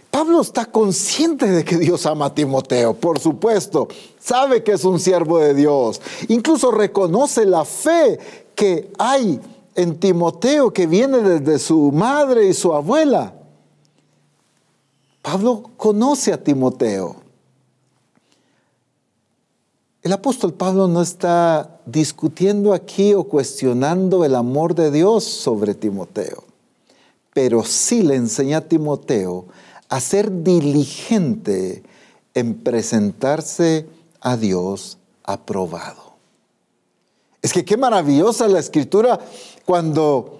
[0.09, 3.87] Pablo está consciente de que Dios ama a Timoteo, por supuesto,
[4.19, 8.19] sabe que es un siervo de Dios, incluso reconoce la fe
[8.55, 9.39] que hay
[9.75, 13.33] en Timoteo que viene desde su madre y su abuela.
[15.21, 17.24] Pablo conoce a Timoteo.
[20.05, 26.43] El apóstol Pablo no está discutiendo aquí o cuestionando el amor de Dios sobre Timoteo,
[27.33, 29.47] pero sí le enseña a Timoteo
[29.89, 31.81] a ser diligente
[32.35, 33.87] en presentarse
[34.21, 36.13] a Dios aprobado.
[37.41, 39.19] Es que qué maravillosa la escritura
[39.65, 40.39] cuando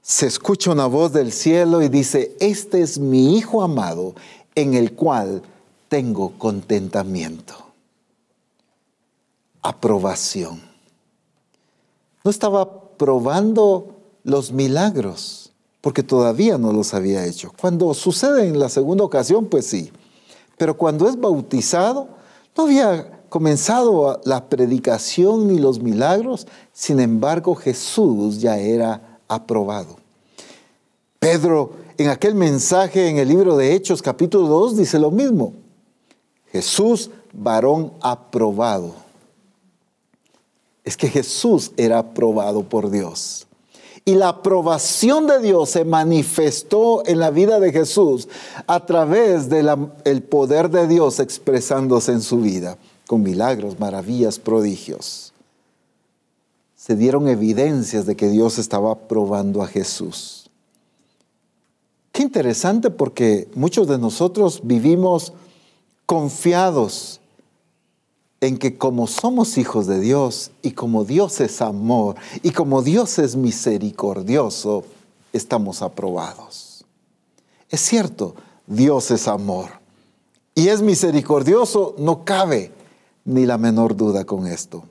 [0.00, 4.14] se escucha una voz del cielo y dice, este es mi Hijo amado
[4.54, 5.42] en el cual
[5.90, 7.61] tengo contentamiento
[9.62, 10.60] aprobación.
[12.24, 17.52] No estaba probando los milagros, porque todavía no los había hecho.
[17.60, 19.90] Cuando sucede en la segunda ocasión, pues sí.
[20.56, 22.08] Pero cuando es bautizado,
[22.56, 29.96] no había comenzado la predicación ni los milagros, sin embargo Jesús ya era aprobado.
[31.18, 35.54] Pedro en aquel mensaje en el libro de Hechos capítulo 2 dice lo mismo.
[36.50, 39.01] Jesús, varón aprobado.
[40.84, 43.46] Es que Jesús era aprobado por Dios.
[44.04, 48.28] Y la aprobación de Dios se manifestó en la vida de Jesús
[48.66, 55.32] a través del poder de Dios expresándose en su vida, con milagros, maravillas, prodigios.
[56.74, 60.50] Se dieron evidencias de que Dios estaba aprobando a Jesús.
[62.10, 65.32] Qué interesante porque muchos de nosotros vivimos
[66.06, 67.21] confiados
[68.42, 73.20] en que como somos hijos de Dios y como Dios es amor y como Dios
[73.20, 74.82] es misericordioso,
[75.32, 76.84] estamos aprobados.
[77.70, 78.34] Es cierto,
[78.66, 79.68] Dios es amor
[80.56, 82.72] y es misericordioso, no cabe
[83.24, 84.82] ni la menor duda con esto.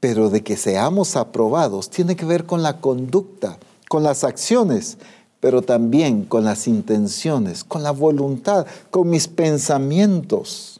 [0.00, 3.58] Pero de que seamos aprobados tiene que ver con la conducta,
[3.90, 4.96] con las acciones,
[5.38, 10.71] pero también con las intenciones, con la voluntad, con mis pensamientos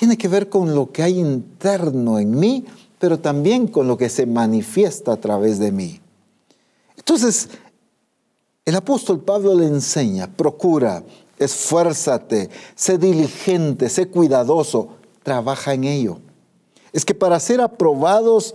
[0.00, 2.64] tiene que ver con lo que hay interno en mí,
[2.98, 6.00] pero también con lo que se manifiesta a través de mí.
[6.96, 7.50] Entonces,
[8.64, 11.04] el apóstol Pablo le enseña, procura,
[11.38, 14.88] esfuérzate, sé diligente, sé cuidadoso,
[15.22, 16.16] trabaja en ello.
[16.94, 18.54] Es que para ser aprobados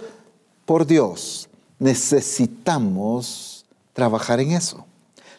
[0.65, 4.84] por Dios necesitamos trabajar en eso.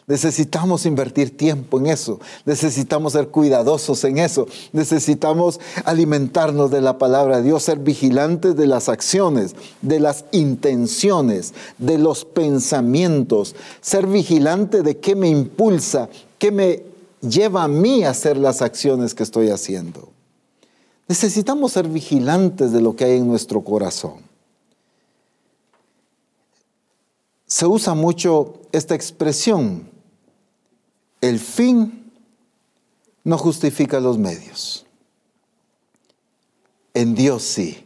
[0.07, 2.21] Necesitamos invertir tiempo en eso.
[2.45, 4.47] Necesitamos ser cuidadosos en eso.
[4.71, 11.53] Necesitamos alimentarnos de la palabra de Dios, ser vigilantes de las acciones, de las intenciones,
[11.77, 13.53] de los pensamientos.
[13.81, 16.07] Ser vigilante de qué me impulsa,
[16.39, 16.83] qué me
[17.19, 20.07] lleva a mí a hacer las acciones que estoy haciendo.
[21.09, 24.21] Necesitamos ser vigilantes de lo que hay en nuestro corazón.
[27.45, 29.96] Se usa mucho esta expresión
[31.21, 32.11] el fin
[33.23, 34.85] no justifica los medios.
[36.93, 37.85] En Dios sí,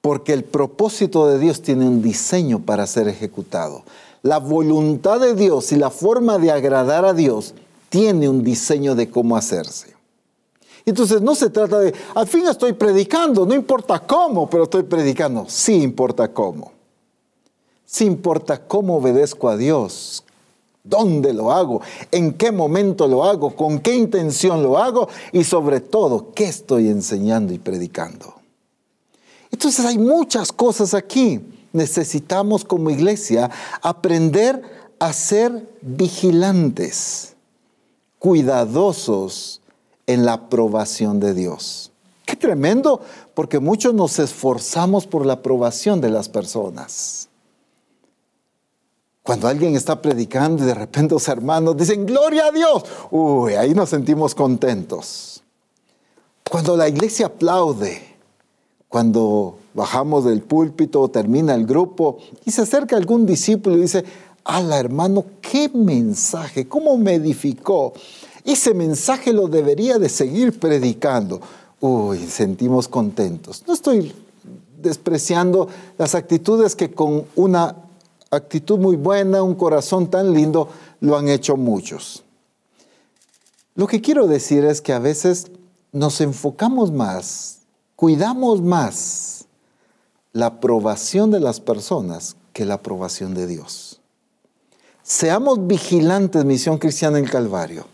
[0.00, 3.84] porque el propósito de Dios tiene un diseño para ser ejecutado.
[4.22, 7.54] La voluntad de Dios y la forma de agradar a Dios
[7.88, 9.94] tiene un diseño de cómo hacerse.
[10.84, 15.46] Entonces no se trata de, al fin estoy predicando, no importa cómo, pero estoy predicando.
[15.48, 16.72] Sí importa cómo.
[17.84, 20.24] Sí importa cómo obedezco a Dios,
[20.82, 21.82] ¿Dónde lo hago?
[22.10, 23.54] ¿En qué momento lo hago?
[23.54, 25.08] ¿Con qué intención lo hago?
[25.32, 28.34] Y sobre todo, ¿qué estoy enseñando y predicando?
[29.50, 31.40] Entonces hay muchas cosas aquí.
[31.72, 33.50] Necesitamos como iglesia
[33.82, 34.62] aprender
[34.98, 37.34] a ser vigilantes,
[38.18, 39.60] cuidadosos
[40.06, 41.92] en la aprobación de Dios.
[42.26, 43.00] Qué tremendo,
[43.34, 47.29] porque muchos nos esforzamos por la aprobación de las personas.
[49.30, 53.74] Cuando alguien está predicando y de repente los hermanos dicen, gloria a Dios, uy, ahí
[53.74, 55.44] nos sentimos contentos.
[56.50, 58.02] Cuando la iglesia aplaude,
[58.88, 64.04] cuando bajamos del púlpito, termina el grupo y se acerca algún discípulo y dice,
[64.42, 67.92] ala hermano, qué mensaje, cómo me edificó.
[68.44, 71.40] Ese mensaje lo debería de seguir predicando.
[71.78, 73.62] Uy, sentimos contentos.
[73.68, 74.12] No estoy
[74.82, 77.76] despreciando las actitudes que con una
[78.30, 80.68] actitud muy buena, un corazón tan lindo,
[81.00, 82.24] lo han hecho muchos.
[83.74, 85.50] Lo que quiero decir es que a veces
[85.92, 87.60] nos enfocamos más,
[87.96, 89.46] cuidamos más
[90.32, 94.00] la aprobación de las personas que la aprobación de Dios.
[95.02, 97.86] Seamos vigilantes, Misión Cristiana en Calvario,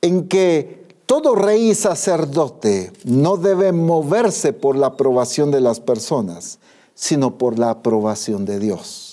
[0.00, 6.58] en que todo rey y sacerdote no debe moverse por la aprobación de las personas,
[6.94, 9.07] sino por la aprobación de Dios.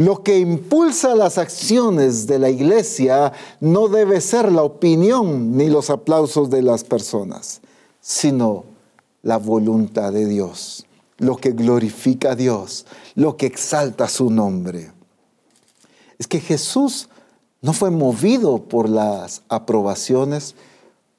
[0.00, 5.90] Lo que impulsa las acciones de la iglesia no debe ser la opinión ni los
[5.90, 7.60] aplausos de las personas,
[8.00, 8.64] sino
[9.20, 10.86] la voluntad de Dios,
[11.18, 14.90] lo que glorifica a Dios, lo que exalta su nombre.
[16.16, 17.10] Es que Jesús
[17.60, 20.54] no fue movido por las aprobaciones,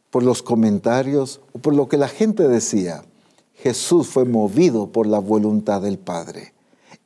[0.10, 3.06] por los comentarios o por lo que la gente decía.
[3.53, 6.53] Jesús fue movido por la voluntad del Padre.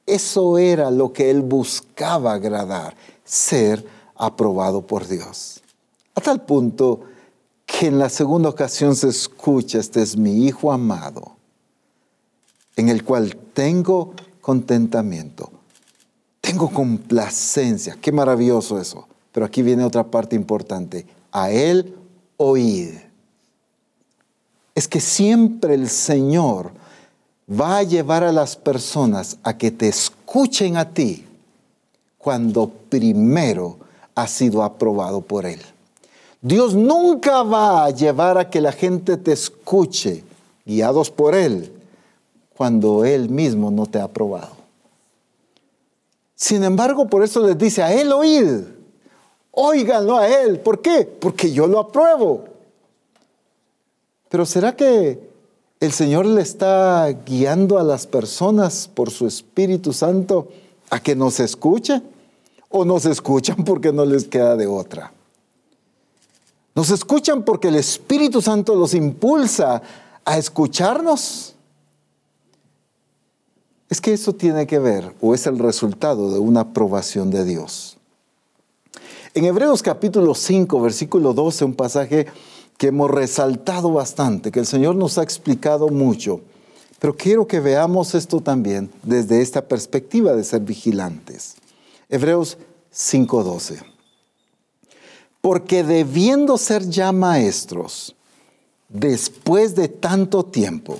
[0.05, 3.85] Eso era lo que él buscaba agradar, ser
[4.15, 5.61] aprobado por Dios.
[6.13, 7.01] A tal punto
[7.65, 11.35] que en la segunda ocasión se escucha, este es mi Hijo amado,
[12.75, 15.49] en el cual tengo contentamiento,
[16.39, 17.97] tengo complacencia.
[17.99, 19.07] Qué maravilloso eso.
[19.35, 21.05] Pero aquí viene otra parte importante.
[21.31, 21.93] A Él
[22.37, 22.91] oíd.
[24.73, 26.71] Es que siempre el Señor
[27.49, 31.25] va a llevar a las personas a que te escuchen a ti
[32.17, 33.77] cuando primero
[34.15, 35.61] has sido aprobado por Él.
[36.41, 40.23] Dios nunca va a llevar a que la gente te escuche,
[40.65, 41.71] guiados por Él,
[42.55, 44.55] cuando Él mismo no te ha aprobado.
[46.35, 48.61] Sin embargo, por eso les dice a Él oíd,
[49.51, 50.59] óiganlo a Él.
[50.59, 51.05] ¿Por qué?
[51.05, 52.45] Porque yo lo apruebo.
[54.29, 55.34] Pero ¿será que
[55.85, 60.49] el Señor le está guiando a las personas por su Espíritu Santo
[60.89, 62.01] a que nos escuche?
[62.69, 65.13] ¿O nos escuchan porque no les queda de otra?
[66.73, 69.81] Nos escuchan porque el Espíritu Santo los impulsa
[70.25, 71.55] a escucharnos.
[73.89, 77.97] Es que eso tiene que ver o es el resultado de una aprobación de Dios.
[79.33, 82.27] En Hebreos capítulo 5, versículo 12, un pasaje
[82.77, 86.41] que hemos resaltado bastante, que el Señor nos ha explicado mucho,
[86.99, 91.55] pero quiero que veamos esto también desde esta perspectiva de ser vigilantes.
[92.09, 92.57] Hebreos
[92.91, 93.95] 5:12
[95.45, 98.15] porque debiendo ser ya maestros,
[98.89, 100.97] después de tanto tiempo,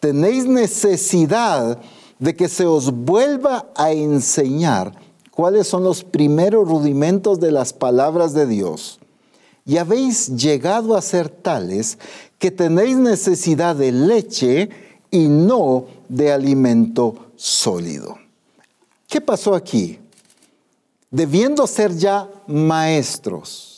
[0.00, 1.78] tenéis necesidad
[2.18, 4.94] de que se os vuelva a enseñar
[5.30, 8.98] cuáles son los primeros rudimentos de las palabras de Dios.
[9.68, 11.96] Y habéis llegado a ser tales
[12.40, 14.68] que tenéis necesidad de leche
[15.12, 18.18] y no de alimento sólido.
[19.06, 20.00] ¿Qué pasó aquí?
[21.10, 23.68] Debiendo ser ya maestros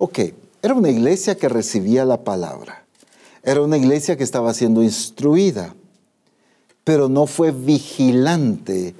[0.00, 0.20] Ok,
[0.62, 2.86] era una iglesia que recibía la palabra,
[3.42, 5.74] era una iglesia que estaba siendo instruida,
[6.84, 8.94] pero no fue vigilante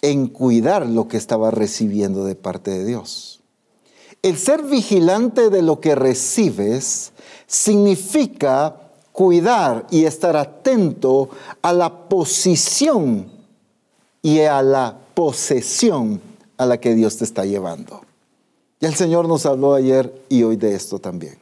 [0.00, 3.33] en cuidar lo que estaba recibiendo de parte de Dios.
[4.24, 7.12] El ser vigilante de lo que recibes
[7.46, 8.74] significa
[9.12, 11.28] cuidar y estar atento
[11.62, 13.30] a la posición
[14.22, 16.20] y a la posesión
[16.56, 18.00] a la que Dios te está llevando
[18.86, 21.38] el Señor nos habló ayer y hoy de esto también.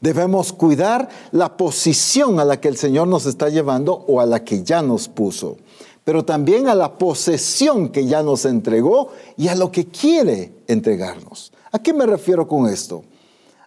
[0.00, 4.42] Debemos cuidar la posición a la que el Señor nos está llevando o a la
[4.42, 5.58] que ya nos puso,
[6.04, 11.52] pero también a la posesión que ya nos entregó y a lo que quiere entregarnos.
[11.72, 13.04] ¿A qué me refiero con esto?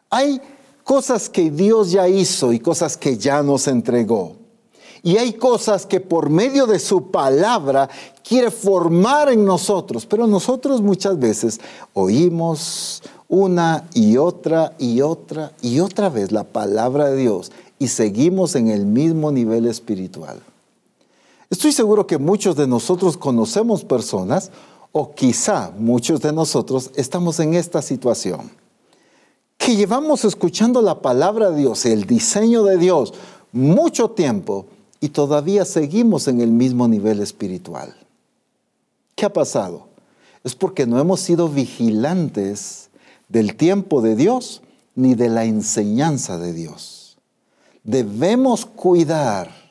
[0.09, 0.41] Hay
[0.83, 4.35] cosas que Dios ya hizo y cosas que ya nos entregó.
[5.05, 7.89] Y hay cosas que por medio de su palabra
[8.23, 11.59] quiere formar en nosotros, pero nosotros muchas veces
[11.93, 18.55] oímos una y otra y otra y otra vez la palabra de Dios y seguimos
[18.55, 20.39] en el mismo nivel espiritual.
[21.53, 24.49] Estoy seguro que muchos de nosotros conocemos personas
[24.91, 28.49] o quizá muchos de nosotros estamos en esta situación,
[29.59, 33.13] que llevamos escuchando la palabra de Dios, el diseño de Dios,
[33.51, 34.65] mucho tiempo
[34.99, 37.93] y todavía seguimos en el mismo nivel espiritual.
[39.13, 39.89] ¿Qué ha pasado?
[40.43, 42.89] Es porque no hemos sido vigilantes
[43.29, 44.63] del tiempo de Dios
[44.95, 47.19] ni de la enseñanza de Dios.
[47.83, 49.62] Debemos cuidar,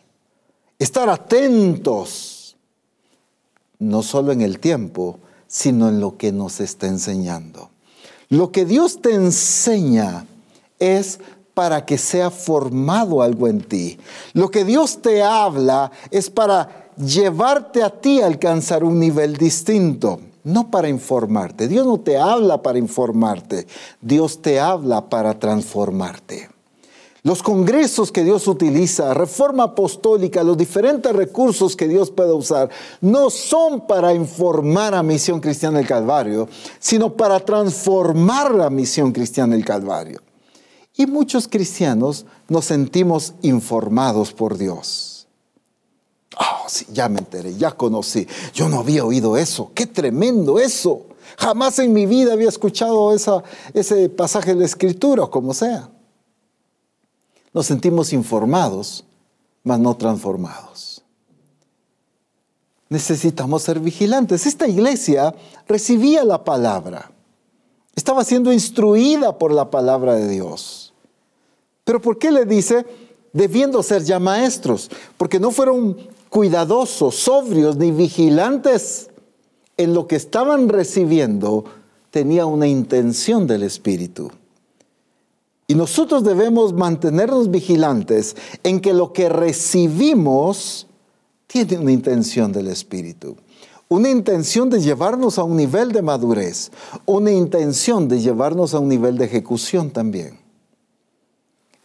[0.83, 2.57] estar atentos,
[3.79, 7.71] no solo en el tiempo, sino en lo que nos está enseñando.
[8.29, 10.27] Lo que Dios te enseña
[10.79, 11.21] es
[11.55, 13.99] para que sea formado algo en ti.
[14.33, 20.21] Lo que Dios te habla es para llevarte a ti a alcanzar un nivel distinto,
[20.45, 21.69] no para informarte.
[21.69, 23.67] Dios no te habla para informarte,
[24.01, 26.52] Dios te habla para transformarte.
[27.25, 32.69] Los congresos que Dios utiliza, reforma apostólica, los diferentes recursos que Dios puede usar,
[33.01, 36.49] no son para informar a Misión Cristiana del Calvario,
[36.81, 40.21] sino para transformar la Misión Cristiana del Calvario.
[40.97, 45.29] Y muchos cristianos nos sentimos informados por Dios.
[46.37, 48.27] Oh, sí, ya me enteré, ya conocí.
[48.53, 49.71] Yo no había oído eso.
[49.75, 51.07] Qué tremendo eso.
[51.39, 55.92] Jamás en mi vida había escuchado ese pasaje de la Escritura, o como sea.
[57.53, 59.05] Nos sentimos informados,
[59.63, 61.03] mas no transformados.
[62.89, 64.47] Necesitamos ser vigilantes.
[64.47, 65.35] Esta iglesia
[65.67, 67.11] recibía la palabra.
[67.95, 70.93] Estaba siendo instruida por la palabra de Dios.
[71.85, 72.87] Pero ¿por qué le dice,
[73.33, 74.91] debiendo ser ya maestros?
[75.17, 75.97] Porque no fueron
[76.29, 79.11] cuidadosos, sobrios ni vigilantes
[79.77, 81.65] en lo que estaban recibiendo,
[82.11, 84.31] tenía una intención del Espíritu.
[85.73, 90.87] Y nosotros debemos mantenernos vigilantes en que lo que recibimos
[91.47, 93.37] tiene una intención del Espíritu
[93.89, 96.71] una intención de llevarnos a un nivel de madurez,
[97.07, 100.39] una intención de llevarnos a un nivel de ejecución también.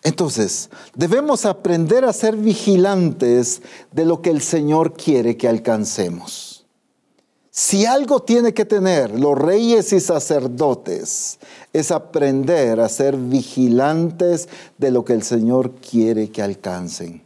[0.03, 3.61] Entonces, debemos aprender a ser vigilantes
[3.93, 6.46] de lo que el Señor quiere que alcancemos.
[7.59, 11.39] Si algo tiene que tener los reyes y sacerdotes,
[11.73, 14.47] es aprender a ser vigilantes
[14.77, 17.23] de lo que el Señor quiere que alcancen.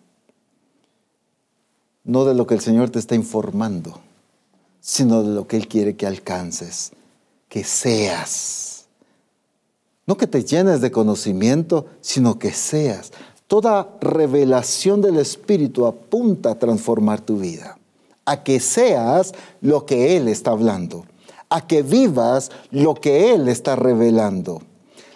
[2.06, 4.00] No de lo que el Señor te está informando,
[4.80, 6.94] sino de lo que Él quiere que alcances,
[7.50, 8.86] que seas.
[10.08, 13.12] No que te llenes de conocimiento, sino que seas.
[13.48, 17.78] Toda revelación del Espíritu apunta a transformar tu vida,
[18.26, 21.06] a que seas lo que Él está hablando,
[21.50, 24.62] a que vivas lo que Él está revelando.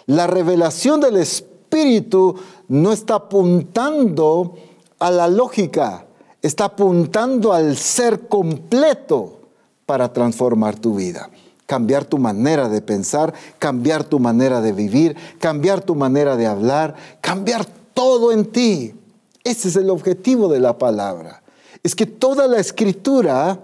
[0.06, 2.36] La revelación del Espíritu
[2.68, 4.54] no está apuntando
[4.98, 6.06] a la lógica,
[6.42, 9.40] está apuntando al ser completo
[9.84, 11.30] para transformar tu vida.
[11.66, 16.94] Cambiar tu manera de pensar, cambiar tu manera de vivir, cambiar tu manera de hablar,
[17.20, 18.94] cambiar todo en ti.
[19.42, 21.42] Ese es el objetivo de la palabra.
[21.86, 23.60] Es que toda la escritura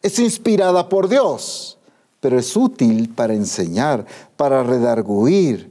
[0.00, 1.76] es inspirada por Dios,
[2.20, 5.70] pero es útil para enseñar, para redarguir,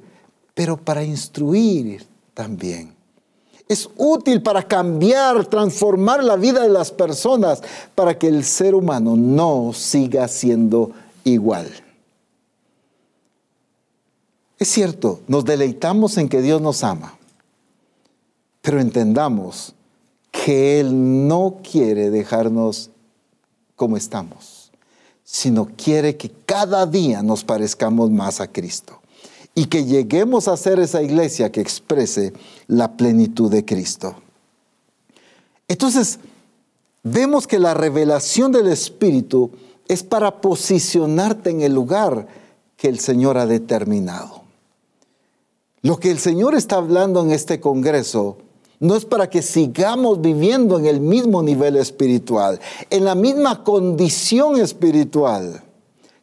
[0.54, 2.96] pero para instruir también
[3.68, 7.64] es útil para cambiar, transformar la vida de las personas,
[7.96, 10.92] para que el ser humano no siga siendo
[11.24, 11.68] igual.
[14.58, 17.18] Es cierto, nos deleitamos en que Dios nos ama,
[18.62, 19.75] pero entendamos
[20.46, 22.92] que Él no quiere dejarnos
[23.76, 24.72] como estamos,
[25.24, 29.02] sino quiere que cada día nos parezcamos más a Cristo
[29.56, 32.32] y que lleguemos a ser esa iglesia que exprese
[32.68, 34.18] la plenitud de Cristo.
[35.68, 36.20] Entonces,
[37.02, 39.50] vemos que la revelación del Espíritu
[39.88, 42.28] es para posicionarte en el lugar
[42.78, 44.44] que el Señor ha determinado.
[45.82, 48.45] Lo que el Señor está hablando en este Congreso
[48.80, 52.60] no es para que sigamos viviendo en el mismo nivel espiritual,
[52.90, 55.64] en la misma condición espiritual,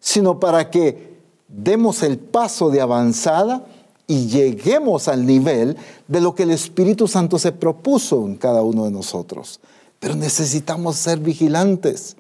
[0.00, 1.12] sino para que
[1.48, 3.66] demos el paso de avanzada
[4.06, 5.76] y lleguemos al nivel
[6.08, 9.60] de lo que el Espíritu Santo se propuso en cada uno de nosotros.
[10.00, 12.16] Pero necesitamos ser vigilantes.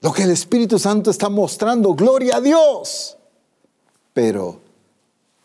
[0.00, 3.16] Lo que el Espíritu Santo está mostrando, gloria a Dios.
[4.12, 4.60] Pero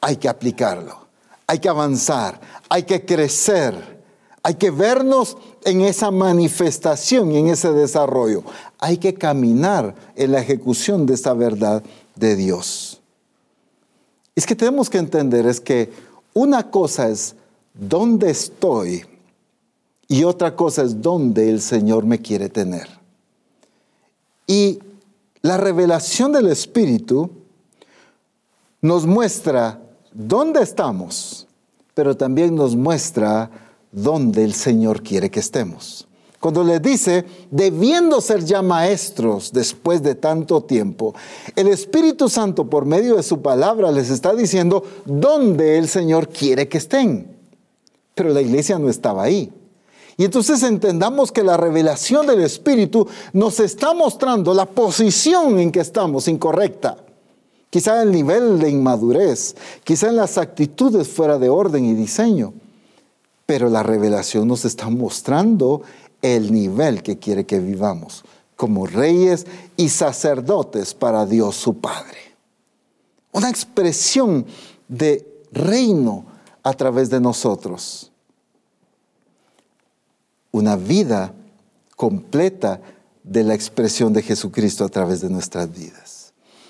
[0.02, 1.05] hay que aplicarlo,
[1.48, 2.40] hay que avanzar,
[2.70, 4.04] hay que crecer,
[4.42, 8.44] hay que vernos en esa manifestación y en ese desarrollo.
[8.80, 11.84] Hay que caminar en la ejecución de esta verdad
[12.16, 13.02] de Dios.
[14.36, 15.92] Es que tenemos que entender es que
[16.34, 17.36] una cosa es
[17.74, 19.06] dónde estoy
[20.08, 22.88] y otra cosa es dónde el Señor me quiere tener.
[24.46, 24.80] Y
[25.42, 27.32] la revelación del Espíritu
[28.82, 29.82] nos muestra
[30.16, 31.46] dónde estamos,
[31.94, 33.52] pero también nos muestra
[33.92, 36.08] dónde el Señor quiere que estemos.
[36.40, 41.16] Cuando les dice, debiendo ser ya maestros después de tanto tiempo,
[41.56, 46.68] el Espíritu Santo por medio de su palabra les está diciendo dónde el Señor quiere
[46.68, 47.36] que estén.
[48.14, 49.52] Pero la iglesia no estaba ahí.
[50.18, 55.82] Y entonces entendamos que la revelación del Espíritu nos está mostrando la posición en que
[55.82, 57.05] estamos incorrecta.
[57.76, 59.54] Quizá el nivel de inmadurez,
[59.84, 62.54] quizá en las actitudes fuera de orden y diseño.
[63.46, 65.82] Pero la revelación nos está mostrando
[66.22, 68.24] el nivel que quiere que vivamos
[68.56, 69.46] como reyes
[69.76, 72.18] y sacerdotes para Dios su Padre.
[73.34, 74.46] Una expresión
[74.88, 76.28] de reino
[76.64, 78.10] a través de nosotros.
[80.54, 81.34] Una vida
[81.98, 82.80] completa
[83.22, 86.15] de la expresión de Jesucristo a través de nuestras vidas.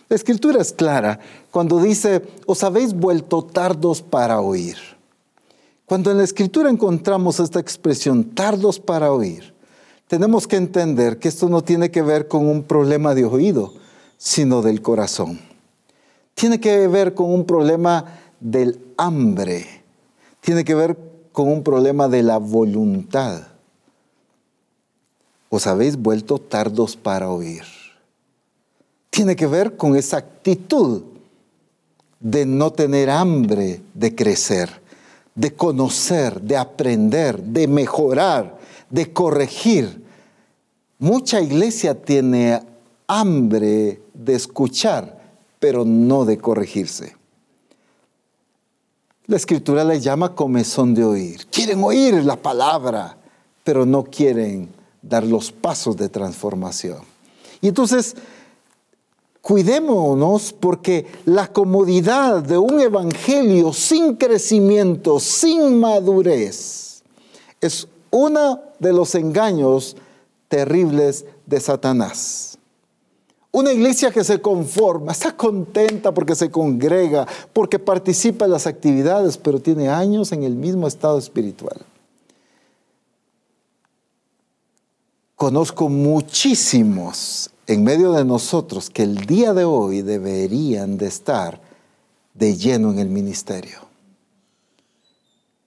[0.08, 4.78] La escritura es clara cuando dice, os habéis vuelto tardos para oír.
[5.86, 9.54] Cuando en la escritura encontramos esta expresión, tardos para oír,
[10.08, 13.74] tenemos que entender que esto no tiene que ver con un problema de oído,
[14.18, 15.40] sino del corazón.
[16.36, 18.06] Tiene que ver con un problema
[18.40, 19.66] del hambre.
[20.42, 20.98] Tiene que ver
[21.32, 23.48] con un problema de la voluntad.
[25.50, 27.64] Os habéis vuelto tardos para oír.
[29.16, 31.04] Tiene que ver con esa actitud
[32.20, 34.86] de no tener hambre de crecer
[35.36, 38.58] de conocer, de aprender, de mejorar,
[38.90, 40.04] de corregir.
[40.98, 42.62] Mucha iglesia tiene
[43.06, 45.22] hambre de escuchar,
[45.60, 47.16] pero no de corregirse.
[49.28, 51.46] La escritura le llama comezón de oír.
[51.48, 53.18] Quieren oír la palabra,
[53.64, 54.70] pero no quieren
[55.02, 57.00] dar los pasos de transformación.
[57.60, 58.16] Y entonces
[59.46, 67.04] Cuidémonos porque la comodidad de un evangelio sin crecimiento, sin madurez,
[67.62, 69.98] es uno de los engaños
[70.48, 72.58] terribles de Satanás.
[73.52, 79.38] Una iglesia que se conforma, está contenta porque se congrega, porque participa en las actividades,
[79.38, 81.86] pero tiene años en el mismo estado espiritual.
[85.36, 91.62] Conozco muchísimos en medio de nosotros que el día de hoy deberían de estar
[92.34, 93.80] de lleno en el ministerio.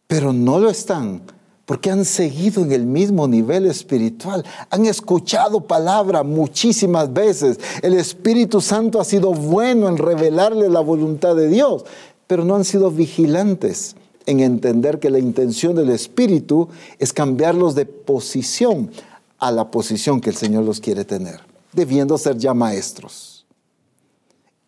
[0.06, 1.22] Pero no lo están
[1.68, 7.60] porque han seguido en el mismo nivel espiritual, han escuchado palabra muchísimas veces.
[7.82, 11.84] El Espíritu Santo ha sido bueno en revelarle la voluntad de Dios,
[12.26, 16.68] pero no han sido vigilantes en entender que la intención del Espíritu
[16.98, 18.90] es cambiarlos de posición
[19.38, 21.40] a la posición que el Señor los quiere tener,
[21.72, 23.46] debiendo ser ya maestros.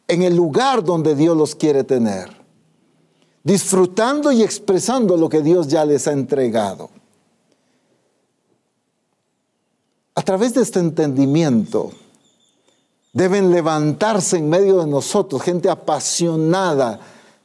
[0.09, 2.41] En el lugar donde Dios los quiere tener
[3.43, 6.91] disfrutando y expresando lo que Dios ya les ha entregado.
[10.15, 11.91] A través de este entendimiento,
[13.13, 17.01] deben levantarse en medio de nosotros gente apasionada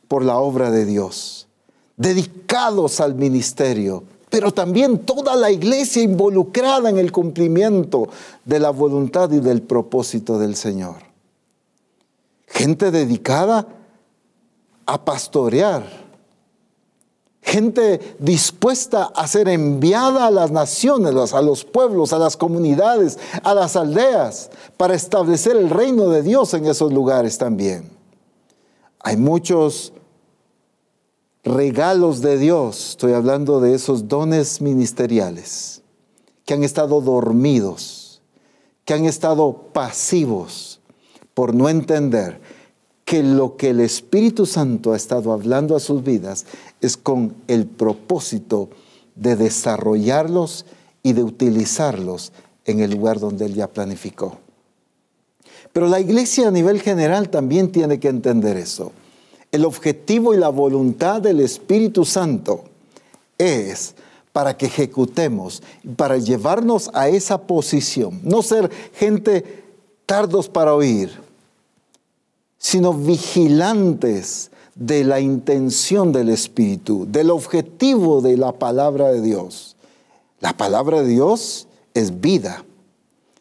[0.07, 1.47] por la obra de Dios,
[1.95, 4.03] dedicados al ministerio,
[4.35, 8.09] pero también toda la iglesia involucrada en el cumplimiento
[8.43, 10.97] de la voluntad y del propósito del Señor.
[12.45, 13.65] Gente dedicada
[14.85, 15.85] a pastorear.
[17.43, 23.53] Gente dispuesta a ser enviada a las naciones, a los pueblos, a las comunidades, a
[23.53, 27.89] las aldeas, para establecer el reino de Dios en esos lugares también.
[28.99, 29.93] Hay muchos
[31.45, 35.83] regalos de Dios, estoy hablando de esos dones ministeriales,
[36.43, 38.21] que han estado dormidos,
[38.83, 40.81] que han estado pasivos
[41.35, 42.41] por no entender
[43.05, 46.47] que lo que el Espíritu Santo ha estado hablando a sus vidas
[46.81, 48.69] es con el propósito
[49.13, 50.65] de desarrollarlos
[51.03, 52.33] y de utilizarlos
[52.65, 54.39] en el lugar donde Él ya planificó.
[55.71, 58.91] Pero la iglesia a nivel general también tiene que entender eso.
[59.55, 62.65] El objetivo y la voluntad del Espíritu Santo
[63.37, 63.95] es
[64.33, 65.63] para que ejecutemos,
[65.95, 69.63] para llevarnos a esa posición, no ser gente
[70.05, 71.09] tardos para oír,
[72.57, 79.77] sino vigilantes de la intención del Espíritu, del objetivo de la palabra de Dios.
[80.41, 82.65] La palabra de Dios es vida.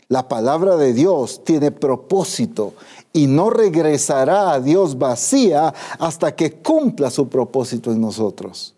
[0.06, 2.74] La palabra de Dios tiene propósito
[3.16, 8.74] y no regresará a Dios vacía hasta que cumpla su propósito en nosotros.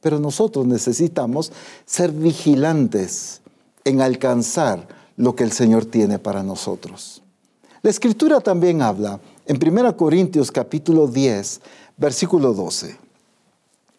[0.00, 1.52] Pero nosotros necesitamos
[1.84, 3.40] ser vigilantes
[3.84, 4.86] en alcanzar
[5.16, 7.22] lo que el Señor tiene para nosotros.
[7.82, 11.60] La escritura también habla en 1 Corintios capítulo 10,
[11.96, 12.96] versículo 12.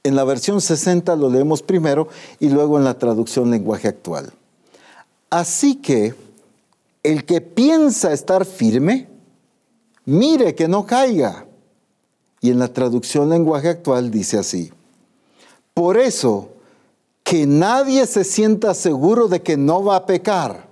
[0.03, 2.07] En la versión 60 lo leemos primero
[2.39, 4.31] y luego en la traducción lenguaje actual.
[5.29, 6.15] Así que
[7.03, 9.06] el que piensa estar firme,
[10.07, 11.45] mire que no caiga.
[12.41, 14.71] Y en la traducción lenguaje actual dice así.
[15.73, 16.49] Por eso,
[17.23, 20.67] que nadie se sienta seguro de que no va a pecar,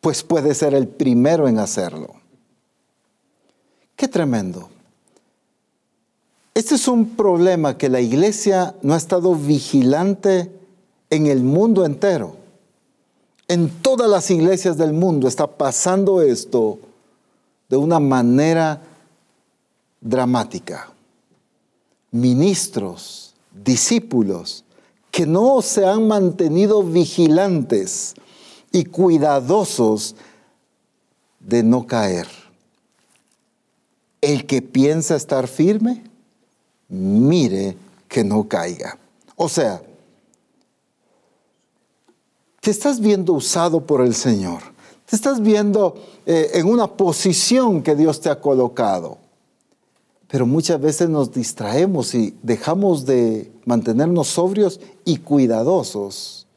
[0.00, 2.14] pues puede ser el primero en hacerlo.
[3.96, 4.70] Qué tremendo.
[6.54, 10.50] Este es un problema que la iglesia no ha estado vigilante
[11.10, 12.36] en el mundo entero.
[13.48, 16.78] En todas las iglesias del mundo está pasando esto
[17.68, 18.82] de una manera
[20.00, 20.90] dramática.
[22.10, 24.64] Ministros, discípulos,
[25.10, 28.14] que no se han mantenido vigilantes
[28.72, 30.16] y cuidadosos
[31.38, 32.26] de no caer.
[34.20, 36.02] El que piensa estar firme,
[36.88, 37.76] mire
[38.08, 38.98] que no caiga.
[39.36, 39.82] O sea,
[42.60, 44.73] te estás viendo usado por el Señor.
[45.14, 45.94] Estás viendo
[46.26, 49.18] eh, en una posición que Dios te ha colocado.
[50.26, 56.48] Pero muchas veces nos distraemos y dejamos de mantenernos sobrios y cuidadosos.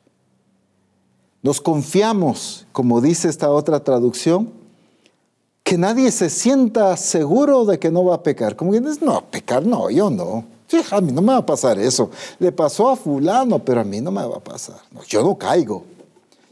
[1.43, 4.51] Nos confiamos, como dice esta otra traducción,
[5.63, 8.55] que nadie se sienta seguro de que no va a pecar.
[8.55, 10.45] Como que dices, no, pecar no, yo no.
[10.89, 12.09] a mí no me va a pasar eso.
[12.39, 14.79] Le pasó a fulano, pero a mí no me va a pasar.
[15.07, 15.83] yo no caigo.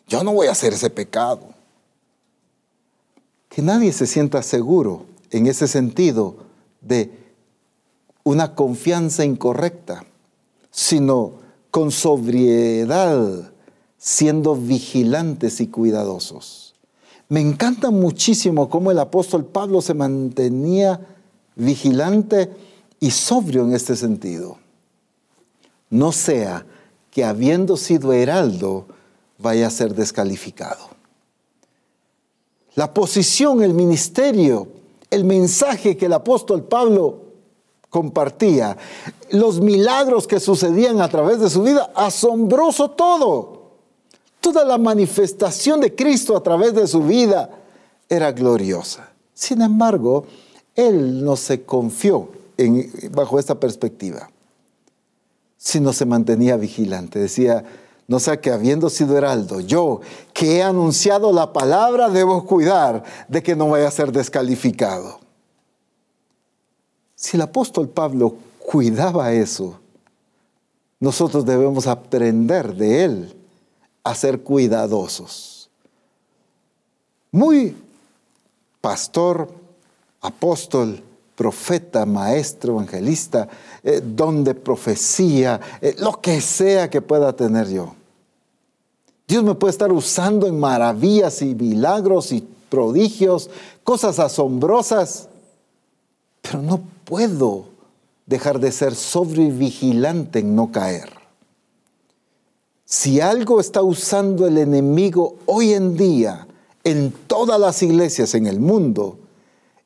[0.07, 1.54] Yo no voy a hacer ese pecado.
[3.55, 6.35] Que nadie se sienta seguro en ese sentido
[6.81, 7.09] de
[8.25, 10.03] una confianza incorrecta,
[10.71, 11.35] sino
[11.71, 13.53] con sobriedad,
[13.97, 16.75] siendo vigilantes y cuidadosos.
[17.29, 20.99] Me encanta muchísimo cómo el apóstol Pablo se mantenía
[21.55, 22.51] vigilante
[22.99, 24.57] y sobrio en este sentido.
[25.89, 26.65] No sea
[27.09, 28.85] que habiendo sido heraldo
[29.37, 30.94] vaya a ser descalificado.
[32.75, 34.67] La posición, el ministerio,
[35.09, 37.21] el mensaje que el apóstol Pablo
[37.89, 38.77] compartía,
[39.31, 43.71] los milagros que sucedían a través de su vida, asombroso todo.
[44.41, 47.49] Toda la manifestación de Cristo a través de su vida
[48.09, 49.09] era gloriosa.
[49.33, 50.25] Sin embargo,
[50.75, 52.29] él no se confió
[53.11, 54.29] bajo esta perspectiva,
[55.57, 57.19] sino se mantenía vigilante.
[57.19, 57.63] Decía,
[58.07, 60.01] no sea que habiendo sido heraldo, yo
[60.33, 65.19] que he anunciado la palabra, debo cuidar de que no vaya a ser descalificado.
[67.15, 69.79] Si el apóstol Pablo cuidaba eso,
[70.99, 73.35] nosotros debemos aprender de él
[74.03, 75.69] a ser cuidadosos.
[77.31, 77.75] Muy
[78.81, 79.49] pastor,
[80.21, 81.03] apóstol,
[81.35, 83.47] profeta, maestro, evangelista,
[83.83, 87.93] eh, don de profecía, eh, lo que sea que pueda tener yo.
[89.27, 93.49] Dios me puede estar usando en maravillas y milagros y prodigios,
[93.83, 95.29] cosas asombrosas,
[96.41, 97.65] pero no puedo
[98.25, 101.09] dejar de ser sobre vigilante en no caer.
[102.85, 106.47] Si algo está usando el enemigo hoy en día
[106.83, 109.17] en todas las iglesias en el mundo,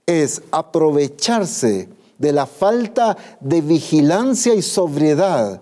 [0.09, 1.87] es aprovecharse
[2.17, 5.61] de la falta de vigilancia y sobriedad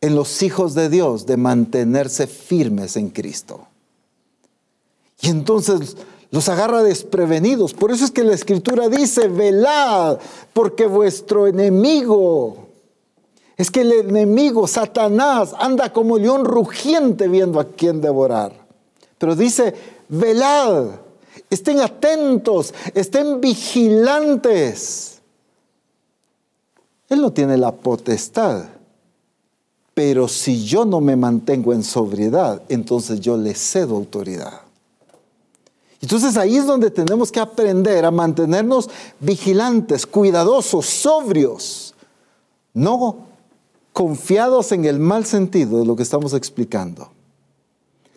[0.00, 3.66] en los hijos de Dios de mantenerse firmes en Cristo.
[5.20, 5.96] Y entonces
[6.30, 7.74] los agarra desprevenidos.
[7.74, 10.18] Por eso es que la escritura dice, velad,
[10.52, 12.68] porque vuestro enemigo,
[13.56, 18.52] es que el enemigo, Satanás, anda como león rugiente viendo a quién devorar.
[19.18, 19.74] Pero dice,
[20.08, 21.01] velad,
[21.52, 25.20] Estén atentos, estén vigilantes.
[27.10, 28.64] Él no tiene la potestad.
[29.92, 34.62] Pero si yo no me mantengo en sobriedad, entonces yo le cedo autoridad.
[36.00, 38.88] Entonces ahí es donde tenemos que aprender a mantenernos
[39.20, 41.94] vigilantes, cuidadosos, sobrios,
[42.72, 43.26] no
[43.92, 47.10] confiados en el mal sentido de lo que estamos explicando.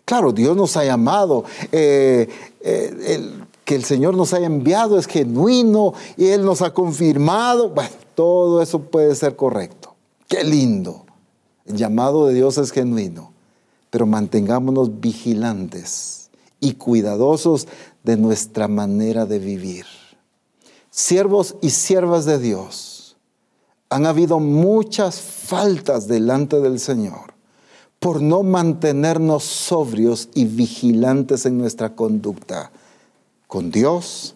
[0.06, 2.28] Claro, Dios nos ha llamado, eh,
[2.60, 7.70] eh, que el Señor nos haya enviado es genuino y Él nos ha confirmado.
[7.70, 9.96] Bueno, todo eso puede ser correcto.
[10.28, 11.04] Qué lindo.
[11.64, 13.32] El llamado de Dios es genuino,
[13.90, 16.30] pero mantengámonos vigilantes
[16.60, 17.66] y cuidadosos
[18.04, 19.86] de nuestra manera de vivir.
[20.88, 23.16] Siervos y siervas de Dios,
[23.90, 27.35] han habido muchas faltas delante del Señor
[27.98, 32.70] por no mantenernos sobrios y vigilantes en nuestra conducta
[33.46, 34.34] con Dios,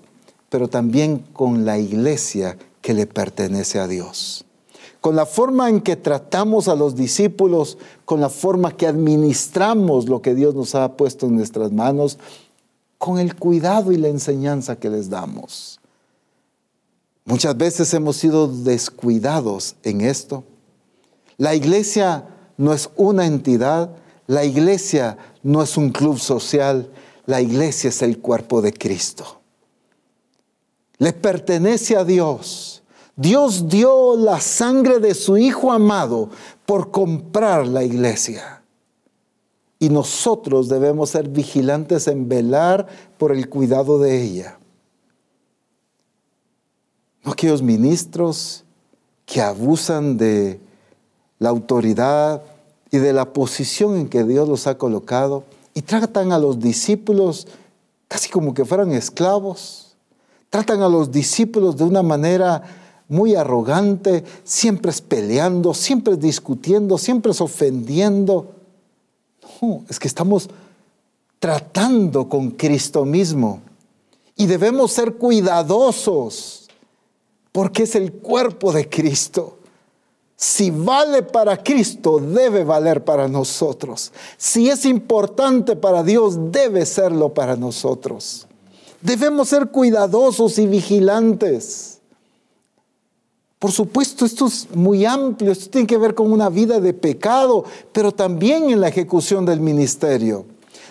[0.48, 4.44] pero también con la iglesia que le pertenece a Dios.
[5.00, 10.20] Con la forma en que tratamos a los discípulos, con la forma que administramos lo
[10.20, 12.18] que Dios nos ha puesto en nuestras manos,
[12.98, 15.80] con el cuidado y la enseñanza que les damos.
[17.24, 20.44] Muchas veces hemos sido descuidados en esto.
[21.38, 22.26] La iglesia
[22.60, 23.96] no es una entidad,
[24.26, 26.90] la iglesia no es un club social,
[27.24, 29.40] la iglesia es el cuerpo de Cristo.
[30.98, 32.82] Le pertenece a Dios.
[33.16, 36.28] Dios dio la sangre de su Hijo amado
[36.66, 38.62] por comprar la iglesia.
[39.78, 42.86] Y nosotros debemos ser vigilantes en velar
[43.16, 44.58] por el cuidado de ella.
[47.24, 48.64] No aquellos ministros
[49.24, 50.60] que abusan de
[51.40, 52.42] la autoridad
[52.90, 57.46] y de la posición en que Dios los ha colocado y tratan a los discípulos
[58.08, 59.94] casi como que fueran esclavos.
[60.48, 62.62] Tratan a los discípulos de una manera
[63.06, 68.52] muy arrogante, siempre es peleando, siempre es discutiendo, siempre es ofendiendo.
[69.62, 70.50] No, es que estamos
[71.38, 73.60] tratando con Cristo mismo
[74.36, 76.68] y debemos ser cuidadosos
[77.52, 79.59] porque es el cuerpo de Cristo.
[80.42, 84.10] Si vale para Cristo, debe valer para nosotros.
[84.38, 88.46] Si es importante para Dios, debe serlo para nosotros.
[89.02, 91.98] Debemos ser cuidadosos y vigilantes.
[93.58, 97.66] Por supuesto, esto es muy amplio, esto tiene que ver con una vida de pecado,
[97.92, 100.46] pero también en la ejecución del ministerio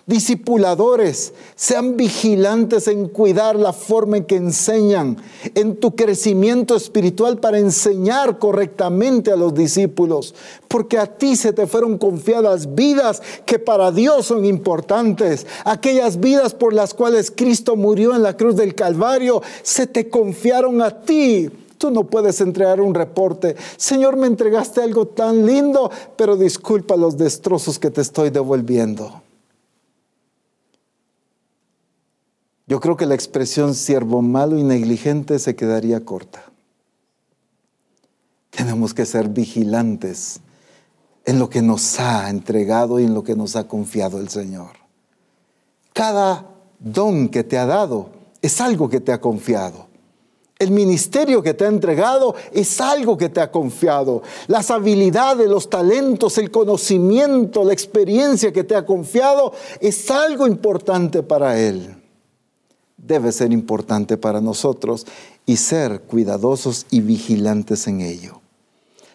[0.09, 5.17] discipuladores, sean vigilantes en cuidar la forma en que enseñan,
[5.53, 10.33] en tu crecimiento espiritual para enseñar correctamente a los discípulos,
[10.67, 16.55] porque a ti se te fueron confiadas vidas que para Dios son importantes, aquellas vidas
[16.55, 21.51] por las cuales Cristo murió en la cruz del Calvario, se te confiaron a ti.
[21.77, 23.55] Tú no puedes entregar un reporte.
[23.77, 29.28] Señor, me entregaste algo tan lindo, pero disculpa los destrozos que te estoy devolviendo.
[32.69, 36.43] Yo creo que la expresión siervo malo y negligente se quedaría corta.
[38.51, 40.39] Tenemos que ser vigilantes
[41.25, 44.73] en lo que nos ha entregado y en lo que nos ha confiado el Señor.
[45.93, 46.45] Cada
[46.77, 49.87] don que te ha dado es algo que te ha confiado.
[50.59, 54.21] El ministerio que te ha entregado es algo que te ha confiado.
[54.45, 61.23] Las habilidades, los talentos, el conocimiento, la experiencia que te ha confiado es algo importante
[61.23, 61.98] para Él.
[63.09, 65.07] Debe ser importante para nosotros
[65.43, 68.39] y ser cuidadosos y vigilantes en ello.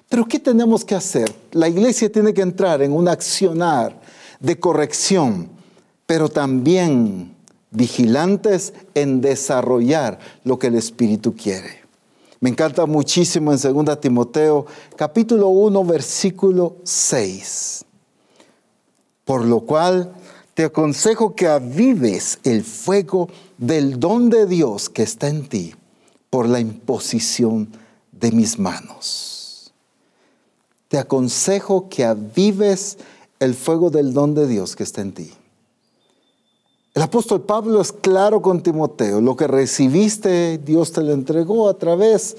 [0.09, 1.33] Pero ¿qué tenemos que hacer?
[1.53, 4.01] La iglesia tiene que entrar en un accionar
[4.41, 5.49] de corrección,
[6.07, 7.37] pero también
[7.71, 11.85] vigilantes en desarrollar lo que el Espíritu quiere.
[12.41, 14.67] Me encanta muchísimo en 2 Timoteo
[14.97, 17.85] capítulo 1 versículo 6.
[19.25, 20.13] Por lo cual
[20.55, 23.29] te aconsejo que avives el fuego
[23.59, 25.75] del don de Dios que está en ti
[26.31, 27.69] por la imposición
[28.13, 29.73] de mis manos.
[30.89, 32.99] Te aconsejo que avives
[33.41, 35.33] el fuego del don de Dios que está en ti.
[36.95, 41.77] El apóstol Pablo es claro con Timoteo, lo que recibiste Dios te lo entregó a
[41.77, 42.37] través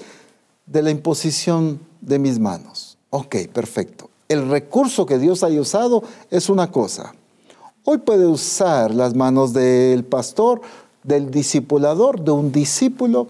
[0.64, 2.96] de la imposición de mis manos.
[3.10, 4.08] Ok, perfecto.
[4.28, 7.14] El recurso que Dios haya usado es una cosa.
[7.84, 10.62] Hoy puede usar las manos del pastor,
[11.06, 13.28] del discipulador, de un discípulo.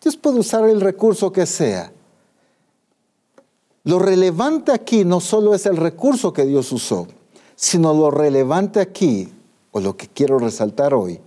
[0.00, 1.92] Dios puede usar el recurso que sea.
[3.84, 7.06] Lo relevante aquí no solo es el recurso que Dios usó,
[7.54, 9.28] sino lo relevante aquí
[9.70, 11.20] o lo que quiero resaltar hoy,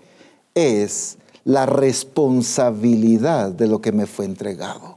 [0.55, 4.95] es la responsabilidad de lo que me fue entregado.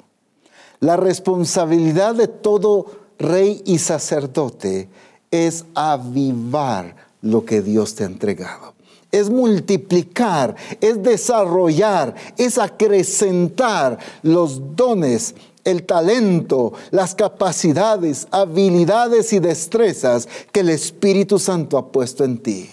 [0.81, 2.87] La responsabilidad de todo
[3.19, 4.89] rey y sacerdote
[5.31, 8.75] es avivar lo que Dios te ha entregado.
[9.13, 15.35] Es multiplicar, es desarrollar, es acrecentar los dones,
[15.65, 22.71] el talento, las capacidades, habilidades y destrezas que el Espíritu Santo ha puesto en ti.